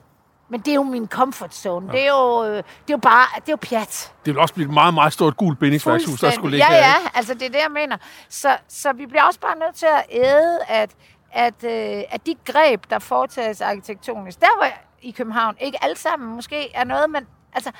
Men 0.49 0.59
det 0.59 0.67
er 0.67 0.75
jo 0.75 0.83
min 0.83 1.07
comfort 1.07 1.55
zone. 1.55 1.87
Ja. 1.87 1.91
Det, 1.91 2.03
er 2.03 2.09
jo, 2.09 2.45
det 2.53 2.59
er 2.59 2.63
jo 2.91 2.97
bare, 2.97 3.27
det 3.35 3.49
er 3.49 3.53
jo 3.53 3.57
pjat. 3.61 4.13
Det 4.25 4.33
vil 4.33 4.41
også 4.41 4.53
blive 4.53 4.67
et 4.67 4.73
meget, 4.73 4.93
meget 4.93 5.13
stort 5.13 5.37
gult 5.37 5.59
bindingsværkshus, 5.59 6.19
der 6.19 6.31
skulle 6.31 6.57
ligge 6.57 6.71
Ja, 6.71 6.77
ja, 6.77 6.95
altså 7.13 7.33
det 7.33 7.41
er 7.41 7.49
det, 7.49 7.59
jeg 7.59 7.71
mener. 7.71 7.97
Så, 8.29 8.57
så 8.67 8.93
vi 8.93 9.05
bliver 9.05 9.23
også 9.23 9.39
bare 9.39 9.57
nødt 9.57 9.75
til 9.75 9.85
at 9.85 10.05
æde, 10.11 10.59
at, 10.67 10.95
at, 11.31 11.63
øh, 11.63 12.03
at 12.09 12.25
de 12.25 12.35
greb, 12.45 12.83
der 12.89 12.99
foretages 12.99 13.61
arkitektonisk, 13.61 14.39
der 14.39 14.59
var 14.59 14.83
i 15.01 15.11
København, 15.11 15.55
ikke 15.59 15.83
alle 15.83 15.97
sammen 15.97 16.35
måske 16.35 16.75
er 16.75 16.83
noget, 16.83 17.09
men 17.09 17.27
altså, 17.53 17.71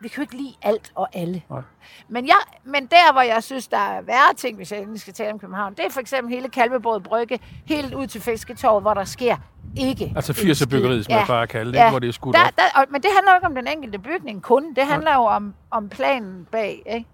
vi 0.00 0.08
kan 0.08 0.16
jo 0.16 0.22
ikke 0.22 0.36
lide 0.36 0.54
alt 0.62 0.92
og 0.94 1.08
alle. 1.12 1.42
Nej. 1.50 1.60
Men, 2.08 2.26
jeg, 2.26 2.36
men 2.64 2.86
der, 2.86 3.12
hvor 3.12 3.20
jeg 3.20 3.42
synes, 3.42 3.68
der 3.68 3.78
er 3.78 4.02
værre 4.02 4.34
ting, 4.36 4.56
hvis 4.56 4.72
jeg 4.72 4.86
skal 4.96 5.14
tale 5.14 5.32
om 5.32 5.38
København, 5.38 5.74
det 5.74 5.84
er 5.84 5.90
for 5.90 6.00
eksempel 6.00 6.34
hele 6.34 6.48
Kalvebåd 6.48 7.00
Brygge, 7.00 7.40
helt 7.66 7.94
ud 7.94 8.06
til 8.06 8.20
Fisketorvet, 8.20 8.82
hvor 8.82 8.94
der 8.94 9.04
sker 9.04 9.36
ikke 9.76 10.12
Altså 10.16 10.32
80'er 10.32 10.66
byggeriet, 10.66 11.04
som 11.04 11.12
ja. 11.12 11.18
jeg 11.18 11.26
bare 11.26 11.46
kalder 11.46 11.72
det, 11.72 11.78
ja. 11.78 11.90
hvor 11.90 11.98
det 11.98 12.08
er 12.08 12.12
skudt 12.12 12.36
der, 12.36 12.42
op. 12.44 12.50
Der, 12.56 12.80
og, 12.80 12.86
men 12.90 13.02
det 13.02 13.10
handler 13.16 13.32
jo 13.32 13.36
ikke 13.36 13.46
om 13.46 13.54
den 13.54 13.66
enkelte 13.68 13.98
bygning 13.98 14.42
kun. 14.42 14.74
Det 14.74 14.86
handler 14.86 15.10
Nej. 15.10 15.20
jo 15.20 15.24
om, 15.24 15.54
om 15.70 15.88
planen 15.88 16.46
bag, 16.52 16.82
ikke? 16.86 17.06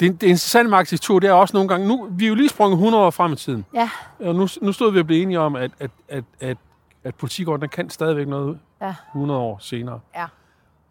Det, 0.00 0.20
det 0.20 0.26
interessante 0.26 0.70
med 0.70 0.78
arkitektur, 0.78 1.18
det 1.18 1.28
er 1.28 1.32
også 1.32 1.56
nogle 1.56 1.68
gange... 1.68 1.88
Nu, 1.88 2.08
vi 2.10 2.24
er 2.24 2.28
jo 2.28 2.34
lige 2.34 2.48
sprunget 2.48 2.76
100 2.76 3.04
år 3.04 3.10
frem 3.10 3.32
i 3.32 3.36
tiden. 3.36 3.64
Ja. 3.74 3.90
Og 4.20 4.34
nu, 4.34 4.48
nu 4.62 4.72
stod 4.72 4.92
vi 4.92 5.00
og 5.00 5.06
blev 5.06 5.22
enige 5.22 5.40
om, 5.40 5.56
at, 5.56 5.70
at, 5.78 5.90
at, 6.08 6.24
at, 6.40 6.56
at 7.04 7.14
politikården 7.14 7.68
kan 7.68 7.90
stadigvæk 7.90 8.28
noget 8.28 8.58
ja. 8.80 8.94
100 9.08 9.40
år 9.40 9.58
senere. 9.60 10.00
Ja. 10.16 10.26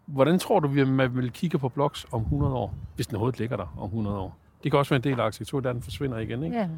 Hvordan 0.06 0.38
tror 0.38 0.60
du, 0.60 0.68
vi 0.68 0.84
vil 1.08 1.32
kigge 1.32 1.58
på 1.58 1.68
bloks 1.68 2.06
om 2.12 2.20
100 2.20 2.54
år, 2.54 2.74
hvis 2.94 3.06
den 3.06 3.16
overhovedet 3.16 3.38
ligger 3.38 3.56
der 3.56 3.74
om 3.78 3.84
100 3.84 4.18
år? 4.18 4.36
Det 4.62 4.72
kan 4.72 4.78
også 4.78 4.90
være 4.90 4.96
en 4.96 5.04
del 5.04 5.20
af 5.20 5.24
arkitektur, 5.24 5.60
der 5.60 5.72
den 5.72 5.82
forsvinder 5.82 6.18
igen, 6.18 6.42
ikke? 6.42 6.56
Ja. 6.56 6.68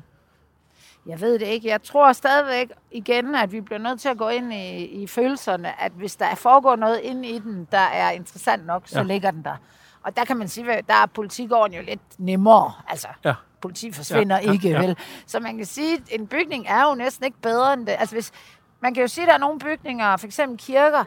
Jeg 1.06 1.20
ved 1.20 1.38
det 1.38 1.46
ikke. 1.46 1.68
Jeg 1.68 1.82
tror 1.82 2.12
stadigvæk 2.12 2.70
igen, 2.90 3.34
at 3.34 3.52
vi 3.52 3.60
bliver 3.60 3.78
nødt 3.78 4.00
til 4.00 4.08
at 4.08 4.18
gå 4.18 4.28
ind 4.28 4.52
i, 4.52 4.84
i 4.84 5.06
følelserne, 5.06 5.80
at 5.82 5.92
hvis 5.92 6.16
der 6.16 6.34
foregår 6.34 6.76
noget 6.76 7.00
inde 7.00 7.28
i 7.28 7.38
den, 7.38 7.68
der 7.72 7.78
er 7.78 8.10
interessant 8.10 8.66
nok, 8.66 8.82
så 8.86 8.98
ja. 8.98 9.04
ligger 9.04 9.30
den 9.30 9.44
der. 9.44 9.56
Og 10.02 10.16
der 10.16 10.24
kan 10.24 10.36
man 10.36 10.48
sige, 10.48 10.72
at 10.72 10.86
der 10.86 10.94
er 10.94 11.06
politikåren 11.06 11.72
jo 11.72 11.82
lidt 11.82 12.00
nemmere. 12.18 12.72
Altså, 12.88 13.08
ja. 13.24 13.34
politi 13.60 13.92
forsvinder 13.92 14.36
ja, 14.36 14.46
ja, 14.46 14.52
ikke, 14.52 14.68
ja. 14.68 14.80
vel? 14.80 14.96
Så 15.26 15.40
man 15.40 15.56
kan 15.56 15.66
sige, 15.66 15.94
at 15.94 16.20
en 16.20 16.26
bygning 16.26 16.66
er 16.68 16.88
jo 16.88 16.94
næsten 16.94 17.24
ikke 17.24 17.38
bedre 17.42 17.72
end 17.72 17.86
det. 17.86 17.96
Altså, 17.98 18.14
hvis, 18.14 18.32
man 18.80 18.94
kan 18.94 19.00
jo 19.00 19.08
sige, 19.08 19.24
at 19.24 19.28
der 19.28 19.34
er 19.34 19.38
nogle 19.38 19.58
bygninger, 19.58 20.16
for 20.16 20.26
eksempel 20.26 20.58
kirker, 20.58 21.04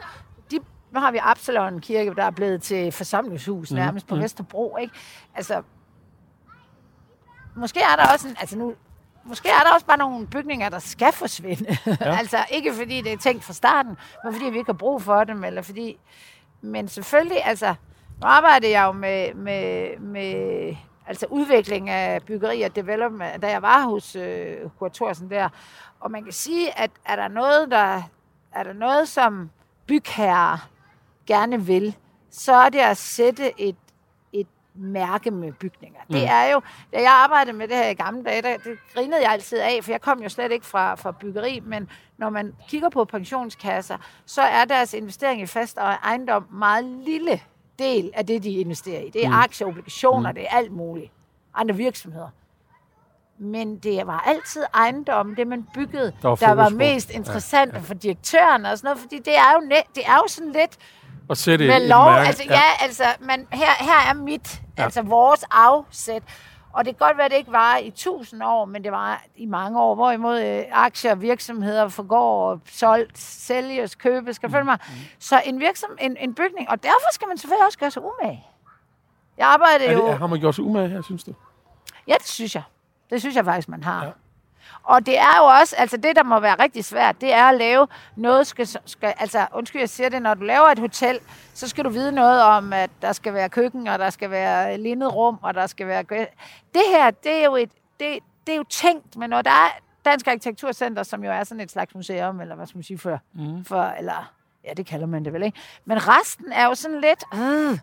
nu 0.96 1.00
har 1.00 1.10
vi 1.10 1.18
Absalon 1.22 1.80
Kirke, 1.80 2.14
der 2.14 2.24
er 2.24 2.30
blevet 2.30 2.62
til 2.62 2.92
forsamlingshus 2.92 3.70
mm. 3.70 3.76
nærmest 3.76 4.06
på 4.06 4.14
mm. 4.14 4.20
Vesterbro, 4.20 4.76
ikke? 4.76 4.94
Altså, 5.34 5.62
måske 7.56 7.80
er 7.80 7.96
der 7.96 8.12
også 8.12 8.28
en, 8.28 8.36
altså 8.40 8.58
nu, 8.58 8.74
måske 9.28 9.48
er 9.48 9.62
der 9.64 9.74
også 9.74 9.86
bare 9.86 9.98
nogle 9.98 10.26
bygninger, 10.26 10.68
der 10.68 10.78
skal 10.78 11.12
forsvinde. 11.12 11.78
Ja. 11.86 12.16
altså 12.20 12.38
ikke 12.50 12.74
fordi 12.74 13.00
det 13.00 13.12
er 13.12 13.16
tænkt 13.16 13.44
fra 13.44 13.52
starten, 13.52 13.96
men 14.24 14.32
fordi 14.32 14.44
vi 14.50 14.58
ikke 14.58 14.68
har 14.68 14.78
brug 14.78 15.02
for 15.02 15.24
dem, 15.24 15.44
eller 15.44 15.62
fordi... 15.62 15.98
Men 16.60 16.88
selvfølgelig, 16.88 17.44
altså, 17.44 17.74
nu 18.22 18.26
arbejder 18.26 18.68
jeg 18.68 18.84
jo 18.86 18.92
med, 18.92 19.34
med, 19.34 19.96
med 19.98 20.74
altså 21.06 21.26
udvikling 21.30 21.90
af 21.90 22.22
byggeri 22.22 22.62
og 22.62 22.76
development, 22.76 23.42
da 23.42 23.50
jeg 23.50 23.62
var 23.62 23.84
hos 23.84 24.16
øh, 24.16 24.56
Kurt 24.78 24.92
Thorsen 24.92 25.30
der. 25.30 25.48
Og 26.00 26.10
man 26.10 26.24
kan 26.24 26.32
sige, 26.32 26.78
at 26.78 26.90
er 27.04 27.16
der 27.16 27.28
noget, 27.28 27.70
der, 27.70 28.02
er 28.52 28.62
der 28.62 28.72
noget 28.72 29.08
som 29.08 29.50
bygherre 29.86 30.58
gerne 31.26 31.66
vil, 31.66 31.96
så 32.30 32.54
er 32.54 32.68
det 32.68 32.78
at 32.78 32.96
sætte 32.96 33.60
et 33.60 33.76
mærke 34.78 35.30
med 35.30 35.52
bygninger. 35.52 36.00
Mm. 36.08 36.14
Det 36.14 36.28
er 36.28 36.52
jo, 36.52 36.60
da 36.92 37.00
jeg 37.00 37.12
arbejdede 37.12 37.56
med 37.56 37.68
det 37.68 37.76
her 37.76 37.88
i 37.88 37.94
gamle 37.94 38.24
dage, 38.24 38.42
der, 38.42 38.56
det 38.56 38.78
grinede 38.94 39.22
jeg 39.22 39.32
altid 39.32 39.58
af, 39.58 39.78
for 39.82 39.90
jeg 39.90 40.00
kom 40.00 40.22
jo 40.22 40.28
slet 40.28 40.52
ikke 40.52 40.66
fra, 40.66 40.94
fra 40.94 41.12
byggeri, 41.12 41.60
men 41.64 41.88
når 42.18 42.30
man 42.30 42.54
kigger 42.68 42.88
på 42.88 43.04
pensionskasser, 43.04 43.96
så 44.26 44.42
er 44.42 44.64
deres 44.64 44.94
investering 44.94 45.42
i 45.42 45.46
fast 45.46 45.78
og 45.78 45.92
ejendom 45.92 46.46
meget 46.52 46.84
lille 46.84 47.40
del 47.78 48.10
af 48.14 48.26
det, 48.26 48.42
de 48.42 48.50
investerer 48.50 49.00
i. 49.00 49.10
Det 49.10 49.24
er 49.24 49.28
mm. 49.28 49.34
aktier, 49.34 49.66
obligationer, 49.66 50.30
mm. 50.30 50.34
det 50.34 50.44
er 50.44 50.56
alt 50.56 50.72
muligt. 50.72 51.12
Andre 51.54 51.74
virksomheder. 51.74 52.28
Men 53.38 53.78
det 53.78 54.06
var 54.06 54.20
altid 54.26 54.64
ejendom, 54.74 55.34
det 55.34 55.46
man 55.46 55.66
byggede, 55.74 56.12
der 56.22 56.28
var, 56.28 56.36
der 56.36 56.52
var 56.52 56.68
mest 56.68 57.10
interessant 57.10 57.72
ja, 57.72 57.78
ja. 57.78 57.84
for 57.84 57.94
direktøren 57.94 58.66
og 58.66 58.78
sådan 58.78 58.88
noget, 58.88 59.00
fordi 59.00 59.18
det 59.18 59.36
er 59.36 59.52
jo, 59.54 59.60
net, 59.60 59.82
det 59.94 60.02
er 60.06 60.14
jo 60.16 60.24
sådan 60.28 60.52
lidt 60.52 60.78
og 61.28 61.36
sætte 61.36 61.66
med 61.66 61.88
lov, 61.88 62.10
mærke. 62.10 62.26
altså 62.26 62.42
ja, 62.48 62.54
ja 62.54 62.84
altså, 62.84 63.04
men 63.20 63.46
her, 63.52 63.84
her 63.84 64.10
er 64.10 64.14
mit, 64.14 64.62
ja. 64.78 64.84
altså 64.84 65.02
vores 65.02 65.44
afsæt. 65.50 66.22
Og 66.72 66.84
det 66.84 66.98
kan 66.98 67.06
godt 67.06 67.16
være, 67.16 67.24
at 67.24 67.30
det 67.30 67.38
ikke 67.38 67.52
var 67.52 67.76
i 67.76 67.90
tusind 67.90 68.42
år, 68.44 68.64
men 68.64 68.84
det 68.84 68.92
var 68.92 69.24
i 69.36 69.46
mange 69.46 69.80
år, 69.80 69.94
hvorimod 69.94 70.42
øh, 70.42 70.64
aktier 70.72 71.10
og 71.10 71.22
virksomheder 71.22 71.88
forgår, 71.88 72.60
solgt, 72.66 73.18
sælges, 73.18 73.94
købes, 73.94 74.36
skal 74.36 74.46
mm. 74.46 74.52
følge 74.52 74.64
mig. 74.64 74.78
Mm. 74.88 74.94
Så 75.18 75.42
en, 75.44 75.60
virksom, 75.60 75.90
en, 76.00 76.16
en 76.20 76.34
bygning, 76.34 76.70
og 76.70 76.82
derfor 76.82 77.12
skal 77.12 77.28
man 77.28 77.38
selvfølgelig 77.38 77.66
også 77.66 77.78
gøre 77.78 77.90
sig 77.90 78.02
umage. 78.02 78.46
Jeg 79.38 79.46
arbejder 79.46 79.84
er 79.84 79.88
det, 79.88 79.94
jo... 79.94 80.10
Har 80.12 80.26
man 80.26 80.40
gjort 80.40 80.54
sig 80.54 80.64
umage 80.64 80.88
her, 80.88 81.02
synes 81.02 81.24
du? 81.24 81.34
Ja, 82.08 82.14
det 82.18 82.26
synes 82.26 82.54
jeg. 82.54 82.62
Det 83.10 83.20
synes 83.20 83.36
jeg 83.36 83.44
faktisk, 83.44 83.68
man 83.68 83.84
har. 83.84 84.04
Ja. 84.04 84.10
Og 84.86 85.06
det 85.06 85.18
er 85.18 85.38
jo 85.38 85.44
også, 85.44 85.76
altså 85.78 85.96
det, 85.96 86.16
der 86.16 86.22
må 86.22 86.40
være 86.40 86.62
rigtig 86.62 86.84
svært, 86.84 87.20
det 87.20 87.32
er 87.32 87.44
at 87.44 87.54
lave 87.54 87.88
noget, 88.16 88.46
skal, 88.46 88.66
skal, 88.66 89.14
altså 89.18 89.46
undskyld, 89.54 89.80
jeg 89.80 89.88
siger 89.88 90.08
det, 90.08 90.22
når 90.22 90.34
du 90.34 90.44
laver 90.44 90.66
et 90.66 90.78
hotel, 90.78 91.18
så 91.54 91.68
skal 91.68 91.84
du 91.84 91.88
vide 91.88 92.12
noget 92.12 92.42
om, 92.42 92.72
at 92.72 92.90
der 93.02 93.12
skal 93.12 93.34
være 93.34 93.48
køkken, 93.48 93.88
og 93.88 93.98
der 93.98 94.10
skal 94.10 94.30
være 94.30 94.78
lindet 94.78 95.14
rum, 95.14 95.38
og 95.42 95.54
der 95.54 95.66
skal 95.66 95.86
være... 95.86 96.02
Det 96.74 96.82
her, 96.88 97.10
det 97.10 97.32
er 97.32 97.44
jo, 97.44 97.56
et, 97.56 97.70
det, 98.00 98.18
det 98.46 98.52
er 98.52 98.56
jo 98.56 98.64
tænkt, 98.70 99.16
men 99.16 99.30
når 99.30 99.42
der 99.42 99.50
er 99.50 99.70
Dansk 100.04 100.26
Arkitekturcenter, 100.26 101.02
som 101.02 101.24
jo 101.24 101.30
er 101.30 101.44
sådan 101.44 101.60
et 101.60 101.70
slags 101.70 101.94
museum, 101.94 102.40
eller 102.40 102.54
hvad 102.54 102.66
skal 102.66 102.78
man 102.78 102.84
sige, 102.84 102.98
for, 102.98 103.20
mm. 103.34 103.64
for 103.64 103.82
eller, 103.98 104.32
ja, 104.64 104.72
det 104.72 104.86
kalder 104.86 105.06
man 105.06 105.24
det 105.24 105.32
vel, 105.32 105.42
ikke? 105.42 105.58
Men 105.84 105.98
resten 106.08 106.52
er 106.52 106.66
jo 106.66 106.74
sådan 106.74 107.00
lidt, 107.00 107.24
øh, 107.34 107.78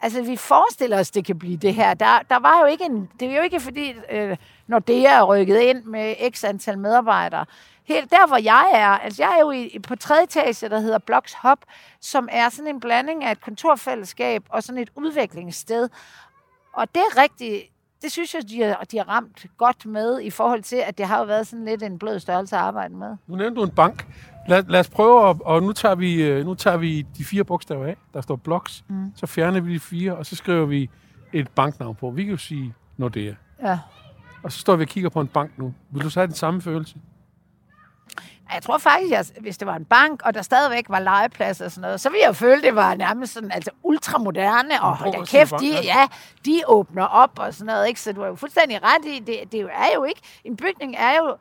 Altså, 0.00 0.22
vi 0.22 0.36
forestiller 0.36 0.98
os, 0.98 1.10
det 1.10 1.24
kan 1.24 1.38
blive 1.38 1.56
det 1.56 1.74
her. 1.74 1.94
Der, 1.94 2.18
der 2.30 2.38
var 2.38 2.60
jo 2.60 2.66
ikke 2.66 2.84
en... 2.84 3.10
Det 3.20 3.30
er 3.30 3.36
jo 3.36 3.42
ikke 3.42 3.60
fordi, 3.60 3.94
øh, 4.10 4.36
når 4.66 4.78
det 4.78 5.06
er 5.06 5.22
rykket 5.22 5.60
ind 5.60 5.84
med 5.84 6.30
x 6.30 6.44
antal 6.44 6.78
medarbejdere. 6.78 7.46
Helt 7.84 8.10
der, 8.10 8.26
hvor 8.26 8.36
jeg 8.36 8.70
er, 8.74 8.88
altså 8.88 9.22
jeg 9.22 9.36
er 9.36 9.40
jo 9.40 9.50
i, 9.50 9.78
på 9.88 9.96
tredje 9.96 10.24
etage, 10.24 10.68
der 10.68 10.80
hedder 10.80 10.98
Blocks 10.98 11.32
Hop, 11.32 11.58
som 12.00 12.28
er 12.32 12.48
sådan 12.48 12.74
en 12.74 12.80
blanding 12.80 13.24
af 13.24 13.32
et 13.32 13.40
kontorfællesskab 13.40 14.44
og 14.48 14.62
sådan 14.62 14.82
et 14.82 14.90
udviklingssted. 14.96 15.88
Og 16.72 16.94
det 16.94 17.00
er 17.00 17.22
rigtig, 17.22 17.70
det 18.02 18.12
synes 18.12 18.34
jeg, 18.34 18.42
de 18.50 18.62
har, 18.62 18.84
de 18.92 18.96
har 18.96 19.08
ramt 19.08 19.46
godt 19.56 19.86
med 19.86 20.20
i 20.20 20.30
forhold 20.30 20.62
til, 20.62 20.76
at 20.76 20.98
det 20.98 21.06
har 21.06 21.18
jo 21.18 21.24
været 21.24 21.46
sådan 21.46 21.64
lidt 21.64 21.82
en 21.82 21.98
blød 21.98 22.20
størrelse 22.20 22.56
at 22.56 22.62
arbejde 22.62 22.94
med. 22.94 23.16
Nu 23.26 23.36
nævnte 23.36 23.60
du 23.60 23.64
en 23.64 23.70
bank. 23.70 24.06
Lad, 24.48 24.62
lad 24.68 24.80
os 24.80 24.90
prøve, 24.90 25.30
at, 25.30 25.36
og 25.40 25.62
nu 25.62 25.72
tager, 25.72 25.94
vi, 25.94 26.22
øh, 26.22 26.44
nu 26.44 26.54
tager 26.54 26.76
vi 26.76 27.06
de 27.18 27.24
fire 27.24 27.44
bogstaver 27.44 27.86
af. 27.86 27.96
Der 28.14 28.20
står 28.20 28.36
blocks. 28.36 28.84
Mm. 28.88 29.12
Så 29.14 29.26
fjerner 29.26 29.60
vi 29.60 29.74
de 29.74 29.80
fire, 29.80 30.16
og 30.16 30.26
så 30.26 30.36
skriver 30.36 30.66
vi 30.66 30.90
et 31.32 31.48
banknavn 31.48 31.94
på. 31.94 32.10
Vi 32.10 32.24
kan 32.24 32.30
jo 32.30 32.36
sige 32.36 32.74
Nordea. 32.96 33.34
Ja. 33.62 33.78
Og 34.42 34.52
så 34.52 34.58
står 34.58 34.76
vi 34.76 34.82
og 34.82 34.88
kigger 34.88 35.10
på 35.10 35.20
en 35.20 35.26
bank 35.26 35.58
nu. 35.58 35.74
Vil 35.90 36.02
du 36.02 36.10
så 36.10 36.20
have 36.20 36.26
den 36.26 36.34
samme 36.34 36.62
følelse? 36.62 36.96
Jeg 38.54 38.62
tror 38.62 38.78
faktisk, 38.78 39.12
at 39.14 39.32
hvis 39.40 39.58
det 39.58 39.66
var 39.66 39.76
en 39.76 39.84
bank, 39.84 40.22
og 40.24 40.34
der 40.34 40.42
stadigvæk 40.42 40.84
var 40.88 41.00
legeplads 41.00 41.60
og 41.60 41.70
sådan 41.70 41.82
noget, 41.82 42.00
så 42.00 42.08
ville 42.08 42.22
jeg 42.26 42.36
føle, 42.36 42.56
at 42.56 42.62
det 42.62 42.74
var 42.74 42.94
nærmest 42.94 43.32
sådan, 43.32 43.52
altså 43.52 43.70
ultramoderne, 43.82 44.82
og 44.82 44.96
hold 44.96 45.12
da 45.12 45.24
kæft, 45.24 45.54
de, 45.60 45.70
ja, 45.84 46.06
de 46.44 46.62
åbner 46.66 47.04
op 47.04 47.38
og 47.38 47.54
sådan 47.54 47.66
noget, 47.66 47.88
ikke? 47.88 48.00
Så 48.00 48.12
du 48.12 48.22
er 48.22 48.26
jo 48.26 48.34
fuldstændig 48.34 48.80
ret 48.82 49.04
i, 49.04 49.18
det, 49.18 49.52
det 49.52 49.60
er 49.60 49.94
jo 49.94 50.04
ikke, 50.04 50.20
en 50.44 50.56
bygning 50.56 50.96
er 50.98 51.16
jo 51.16 51.36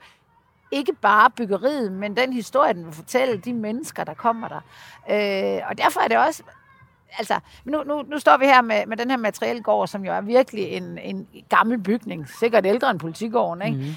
ikke 0.71 0.93
bare 0.93 1.29
byggeriet, 1.29 1.91
men 1.91 2.17
den 2.17 2.33
historie, 2.33 2.73
den 2.73 2.85
vil 2.85 2.93
fortælle, 2.93 3.37
de 3.37 3.53
mennesker, 3.53 4.03
der 4.03 4.13
kommer 4.13 4.47
der. 4.47 4.61
Øh, 5.09 5.61
og 5.69 5.77
derfor 5.77 5.99
er 5.99 6.07
det 6.07 6.17
også, 6.17 6.43
altså, 7.17 7.39
nu, 7.65 7.83
nu, 7.83 8.01
nu 8.01 8.19
står 8.19 8.37
vi 8.37 8.45
her 8.45 8.61
med, 8.61 8.85
med 8.85 8.97
den 8.97 9.09
her 9.09 9.17
materielgård, 9.17 9.87
som 9.87 10.05
jo 10.05 10.13
er 10.13 10.21
virkelig 10.21 10.63
en, 10.63 10.97
en 10.97 11.27
gammel 11.49 11.79
bygning, 11.79 12.29
sikkert 12.39 12.65
ældre 12.65 12.91
end 12.91 12.99
politigården, 12.99 13.61
ikke? 13.61 13.77
Mm. 13.77 13.95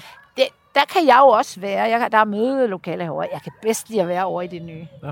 Der 0.75 0.85
kan 0.93 1.07
jeg 1.07 1.17
jo 1.21 1.27
også 1.27 1.59
være. 1.59 1.83
Jeg, 1.83 2.11
der 2.11 2.17
er 2.17 2.25
mødelokale 2.25 3.03
herovre. 3.03 3.27
Jeg 3.33 3.41
kan 3.41 3.51
bedst 3.61 3.89
lide 3.89 4.01
at 4.01 4.07
være 4.07 4.25
over 4.25 4.41
i 4.41 4.47
det 4.47 4.61
nye. 4.61 4.87
Ja. 5.03 5.11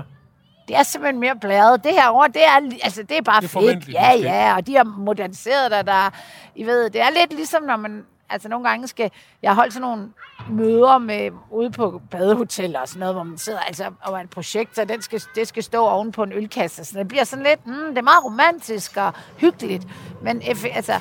Det 0.68 0.76
er 0.78 0.82
simpelthen 0.82 1.20
mere 1.20 1.36
blæret. 1.36 1.84
Det 1.84 1.92
her 1.92 2.08
over, 2.08 2.26
det 2.26 2.44
er, 2.44 2.70
altså, 2.82 3.02
det 3.02 3.18
er 3.18 3.22
bare 3.22 3.40
det 3.40 3.56
er 3.56 3.60
fedt. 3.60 3.88
Ja, 3.88 4.12
ja, 4.12 4.56
og 4.56 4.66
de 4.66 4.76
har 4.76 4.84
moderniseret 4.84 5.70
der, 5.70 5.82
der, 5.82 6.10
I 6.54 6.64
ved, 6.64 6.90
det 6.90 7.00
er 7.00 7.10
lidt 7.10 7.32
ligesom, 7.32 7.62
når 7.62 7.76
man, 7.76 8.04
altså 8.30 8.48
nogle 8.48 8.68
gange 8.68 8.88
skal, 8.88 9.10
jeg 9.42 9.50
har 9.50 9.54
holdt 9.54 9.72
sådan 9.72 9.88
nogle 9.88 10.08
møder 10.50 10.98
med, 10.98 11.30
ude 11.50 11.70
på 11.70 12.02
badehoteller 12.10 12.80
og 12.80 12.88
sådan 12.88 13.00
noget, 13.00 13.14
hvor 13.14 13.22
man 13.22 13.38
sidder, 13.38 13.60
altså, 13.60 13.90
og 14.02 14.20
en 14.20 14.28
projektor, 14.28 14.84
den 14.84 15.02
skal, 15.02 15.22
det 15.34 15.48
skal 15.48 15.62
stå 15.62 15.86
oven 15.86 16.12
på 16.12 16.22
en 16.22 16.32
ølkasse, 16.32 16.84
så 16.84 16.98
det 16.98 17.08
bliver 17.08 17.24
sådan 17.24 17.44
lidt, 17.44 17.66
mm, 17.66 17.88
det 17.88 17.98
er 17.98 18.02
meget 18.02 18.24
romantisk 18.24 18.96
og 18.96 19.12
hyggeligt, 19.36 19.86
men 20.22 20.42
altså, 20.74 20.92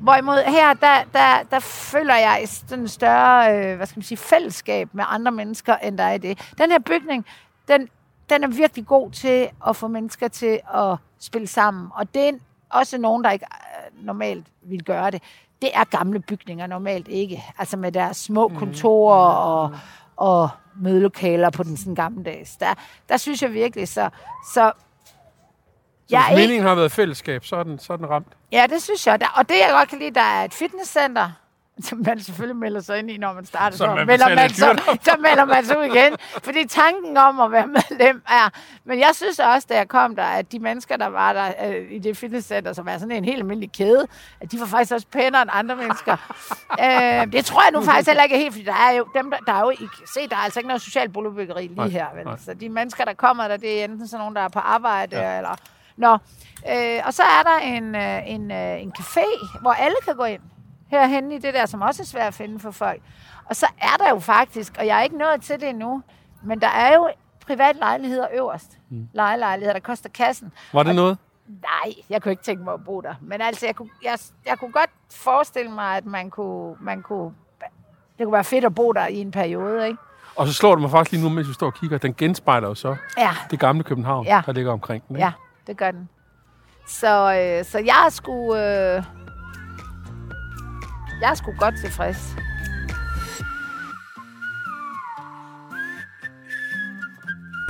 Hvorimod 0.00 0.44
her, 0.46 0.74
der, 0.74 1.02
der, 1.12 1.42
der 1.50 1.58
føler 1.58 2.14
jeg 2.14 2.42
sådan 2.46 2.78
en 2.78 2.88
større 2.88 3.56
øh, 3.56 3.76
hvad 3.76 3.86
skal 3.86 3.98
man 3.98 4.04
sige, 4.04 4.18
fællesskab 4.18 4.88
med 4.92 5.04
andre 5.08 5.32
mennesker, 5.32 5.76
end 5.76 5.98
der 5.98 6.04
er 6.04 6.12
i 6.12 6.18
det. 6.18 6.52
Den 6.58 6.70
her 6.70 6.78
bygning, 6.78 7.26
den, 7.68 7.88
den 8.30 8.44
er 8.44 8.48
virkelig 8.48 8.86
god 8.86 9.10
til 9.10 9.48
at 9.66 9.76
få 9.76 9.88
mennesker 9.88 10.28
til 10.28 10.60
at 10.74 10.96
spille 11.20 11.46
sammen. 11.46 11.88
Og 11.94 12.14
det 12.14 12.28
er 12.28 12.32
også 12.70 12.98
nogen, 12.98 13.24
der 13.24 13.30
ikke 13.30 13.46
øh, 13.50 14.06
normalt 14.06 14.46
vil 14.62 14.84
gøre 14.84 15.10
det. 15.10 15.22
Det 15.62 15.70
er 15.74 15.84
gamle 15.84 16.20
bygninger 16.20 16.66
normalt 16.66 17.08
ikke. 17.08 17.44
Altså 17.58 17.76
med 17.76 17.92
deres 17.92 18.16
små 18.16 18.48
mm. 18.48 18.56
kontorer 18.56 19.28
og, 19.28 19.78
og 20.16 20.48
mødelokaler 20.76 21.50
på 21.50 21.62
den 21.62 21.76
sådan 21.76 21.94
gamle 21.94 22.24
dags. 22.24 22.56
Der, 22.56 22.74
der 23.08 23.16
synes 23.16 23.42
jeg 23.42 23.52
virkelig, 23.52 23.88
så, 23.88 24.10
så 24.54 24.72
så 26.10 26.16
hvis 26.28 26.36
meningen 26.36 26.66
har 26.66 26.74
været 26.74 26.92
fællesskab, 26.92 27.44
så 27.44 27.56
er 27.56 27.62
den, 27.62 27.78
så 27.78 27.92
er 27.92 27.96
den 27.96 28.10
ramt? 28.10 28.32
Ja, 28.52 28.66
det 28.70 28.82
synes 28.82 29.06
jeg. 29.06 29.18
Og 29.34 29.48
det, 29.48 29.54
jeg 29.54 29.68
godt 29.70 29.88
kan 29.88 29.98
lide, 29.98 30.14
der 30.14 30.20
er 30.20 30.44
et 30.44 30.54
fitnesscenter, 30.54 31.30
som 31.88 32.02
man 32.06 32.20
selvfølgelig 32.20 32.56
melder 32.56 32.80
sig 32.80 32.98
ind 32.98 33.10
i, 33.10 33.16
når 33.16 33.32
man 33.32 33.44
starter. 33.44 33.76
Så, 33.76 33.94
man 33.94 34.06
melder 34.06 34.34
man, 34.34 34.50
så, 34.50 34.82
så 35.02 35.16
melder 35.18 35.44
man 35.44 35.64
sig 35.64 35.78
ud 35.78 35.84
igen. 35.84 36.16
Fordi 36.44 36.66
tanken 36.66 37.16
om 37.16 37.40
at 37.40 37.52
være 37.52 37.66
medlem 37.66 38.22
er... 38.28 38.50
Men 38.84 38.98
jeg 38.98 39.10
synes 39.14 39.38
også, 39.38 39.66
da 39.70 39.76
jeg 39.76 39.88
kom 39.88 40.16
der, 40.16 40.22
at 40.22 40.52
de 40.52 40.58
mennesker, 40.58 40.96
der 40.96 41.06
var 41.06 41.32
der 41.32 41.52
øh, 41.66 41.92
i 41.92 41.98
det 41.98 42.16
fitnesscenter, 42.16 42.72
som 42.72 42.88
er 42.88 42.98
sådan 42.98 43.16
en 43.16 43.24
helt 43.24 43.38
almindelig 43.38 43.72
kæde, 43.72 44.06
at 44.40 44.52
de 44.52 44.60
var 44.60 44.66
faktisk 44.66 44.92
også 44.92 45.06
pænere 45.12 45.42
end 45.42 45.50
andre 45.52 45.76
mennesker. 45.76 46.12
øh, 46.84 47.32
det 47.32 47.44
tror 47.44 47.62
jeg 47.62 47.70
nu 47.72 47.82
faktisk 47.82 48.08
heller 48.08 48.22
ikke 48.22 48.34
er 48.34 48.38
helt, 48.38 48.52
fordi 48.52 48.64
der 48.64 48.74
er 48.88 48.90
jo, 48.90 49.06
dem, 49.14 49.30
der, 49.30 49.38
der 49.38 49.52
er 49.52 49.60
jo 49.60 49.70
ikke, 49.70 49.84
se, 50.14 50.28
der 50.28 50.36
er 50.36 50.40
altså 50.40 50.60
ikke 50.60 50.68
noget 50.68 50.82
socialt 50.82 51.12
boligbyggeri 51.12 51.62
lige 51.62 51.76
nej, 51.76 51.88
her. 51.88 52.06
Vel? 52.14 52.24
Nej. 52.24 52.36
Så 52.44 52.54
de 52.54 52.68
mennesker, 52.68 53.04
der 53.04 53.14
kommer 53.14 53.48
der, 53.48 53.56
det 53.56 53.80
er 53.80 53.84
enten 53.84 54.08
sådan 54.08 54.20
nogen, 54.20 54.36
der 54.36 54.42
er 54.42 54.48
på 54.48 54.58
arbejde, 54.58 55.16
ja. 55.16 55.36
eller 55.36 55.56
Nå, 56.00 56.12
øh, 56.72 57.00
og 57.06 57.14
så 57.14 57.22
er 57.22 57.42
der 57.42 57.58
en, 57.58 57.94
øh, 57.94 58.30
en, 58.30 58.50
øh, 58.50 58.82
en 58.82 58.92
café, 58.98 59.58
hvor 59.60 59.72
alle 59.72 59.96
kan 60.04 60.16
gå 60.16 60.24
ind 60.24 60.40
herhen 60.90 61.32
i 61.32 61.38
det 61.38 61.54
der, 61.54 61.66
som 61.66 61.82
også 61.82 62.02
er 62.02 62.06
svært 62.06 62.26
at 62.26 62.34
finde 62.34 62.58
for 62.58 62.70
folk. 62.70 63.02
Og 63.44 63.56
så 63.56 63.66
er 63.78 63.96
der 64.04 64.10
jo 64.10 64.18
faktisk, 64.18 64.76
og 64.78 64.86
jeg 64.86 64.98
er 64.98 65.02
ikke 65.02 65.18
nået 65.18 65.42
til 65.42 65.60
det 65.60 65.68
endnu, 65.68 66.02
men 66.42 66.60
der 66.60 66.68
er 66.68 66.94
jo 66.94 67.08
privat 67.46 67.76
lejligheder 67.76 68.26
øverst. 68.34 68.78
Mm. 68.88 69.08
Lejelejligheder, 69.12 69.72
der 69.72 69.80
koster 69.80 70.08
kassen. 70.08 70.52
Var 70.72 70.82
det 70.82 70.90
og, 70.90 70.96
noget? 70.96 71.18
Nej, 71.48 71.94
jeg 72.10 72.22
kunne 72.22 72.32
ikke 72.32 72.42
tænke 72.42 72.64
mig 72.64 72.74
at 72.74 72.84
bo 72.84 73.00
der. 73.00 73.14
Men 73.20 73.40
altså, 73.40 73.66
jeg 73.66 73.76
kunne, 73.76 73.90
jeg, 74.04 74.18
jeg 74.46 74.58
kunne 74.58 74.72
godt 74.72 74.90
forestille 75.12 75.70
mig, 75.70 75.96
at 75.96 76.06
man 76.06 76.30
kunne, 76.30 76.76
man 76.80 77.02
kunne, 77.02 77.32
det 78.18 78.26
kunne 78.26 78.32
være 78.32 78.44
fedt 78.44 78.64
at 78.64 78.74
bo 78.74 78.92
der 78.92 79.06
i 79.06 79.16
en 79.16 79.30
periode, 79.30 79.86
ikke? 79.86 79.98
Og 80.36 80.46
så 80.46 80.52
slår 80.52 80.74
det 80.74 80.82
mig 80.82 80.90
faktisk 80.90 81.12
lige 81.12 81.22
nu, 81.22 81.34
mens 81.34 81.48
vi 81.48 81.54
står 81.54 81.66
og 81.66 81.74
kigger, 81.74 81.98
den 81.98 82.14
genspejler 82.14 82.68
jo 82.68 82.74
så 82.74 82.96
ja. 83.18 83.30
det 83.50 83.58
gamle 83.58 83.82
København, 83.82 84.26
ja. 84.26 84.42
der 84.46 84.52
ligger 84.52 84.72
omkring 84.72 85.08
den. 85.08 85.16
Ikke? 85.16 85.24
Ja, 85.24 85.32
det 85.70 85.78
gør 85.78 85.90
den. 85.90 86.08
Så, 86.88 87.34
øh, 87.34 87.64
så 87.64 87.78
jeg 87.78 88.06
skulle... 88.10 88.96
Øh, 88.96 89.02
jeg 91.20 91.36
skulle 91.36 91.58
godt 91.58 91.74
tilfreds. 91.80 92.36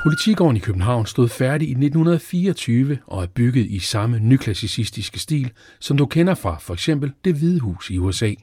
Politigården 0.03 0.57
i 0.57 0.59
København 0.59 1.05
stod 1.05 1.29
færdig 1.29 1.67
i 1.67 1.71
1924 1.71 2.97
og 3.07 3.23
er 3.23 3.27
bygget 3.27 3.65
i 3.65 3.79
samme 3.79 4.19
nyklassicistiske 4.19 5.19
stil, 5.19 5.51
som 5.79 5.97
du 5.97 6.05
kender 6.05 6.35
fra 6.35 6.57
for 6.59 6.73
eksempel 6.73 7.13
det 7.25 7.35
Hvide 7.35 7.59
Hus 7.59 7.89
i 7.89 7.97
USA. 7.97 8.33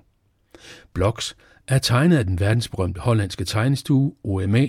Blocks 0.93 1.37
er 1.69 1.79
tegnet 1.79 2.19
af 2.19 2.25
den 2.25 2.41
verdensberømte 2.41 3.01
hollandske 3.01 3.45
tegnestue 3.45 4.13
OMA, 4.25 4.67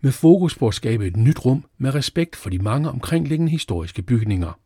med 0.00 0.12
fokus 0.12 0.54
på 0.54 0.68
at 0.68 0.74
skabe 0.74 1.06
et 1.06 1.16
nyt 1.16 1.44
rum 1.44 1.64
med 1.78 1.94
respekt 1.94 2.36
for 2.36 2.50
de 2.50 2.58
mange 2.58 2.88
omkringliggende 2.88 3.52
historiske 3.52 4.02
bygninger. 4.02 4.58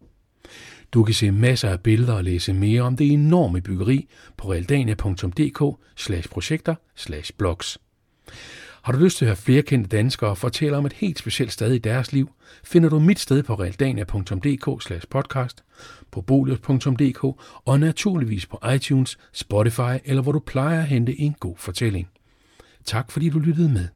Du 0.92 1.04
kan 1.04 1.14
se 1.14 1.30
masser 1.30 1.68
af 1.68 1.80
billeder 1.80 2.14
og 2.14 2.24
læse 2.24 2.52
mere 2.52 2.82
om 2.82 2.96
det 2.96 3.12
enorme 3.12 3.60
byggeri 3.60 4.08
på 4.36 4.52
realdania.dk 4.52 5.78
projekter 6.30 6.74
blogs. 7.38 7.78
Har 8.82 8.92
du 8.92 8.98
lyst 8.98 9.18
til 9.18 9.24
at 9.24 9.28
høre 9.28 9.36
flere 9.36 9.62
kendte 9.62 9.96
danskere 9.96 10.36
fortælle 10.36 10.76
om 10.76 10.86
et 10.86 10.92
helt 10.92 11.18
specielt 11.18 11.52
sted 11.52 11.72
i 11.72 11.78
deres 11.78 12.12
liv, 12.12 12.30
finder 12.64 12.88
du 12.88 12.98
mit 12.98 13.18
sted 13.18 13.42
på 13.42 13.54
realdania.dk 13.54 15.08
podcast, 15.10 15.64
på 16.10 16.20
bolius.dk 16.20 17.24
og 17.64 17.80
naturligvis 17.80 18.46
på 18.46 18.60
iTunes, 18.74 19.18
Spotify 19.32 19.98
eller 20.04 20.22
hvor 20.22 20.32
du 20.32 20.38
plejer 20.38 20.80
at 20.80 20.86
hente 20.86 21.20
en 21.20 21.34
god 21.40 21.56
fortælling. 21.56 22.08
Tak 22.84 23.10
fordi 23.10 23.28
du 23.28 23.38
lyttede 23.38 23.68
med. 23.68 23.88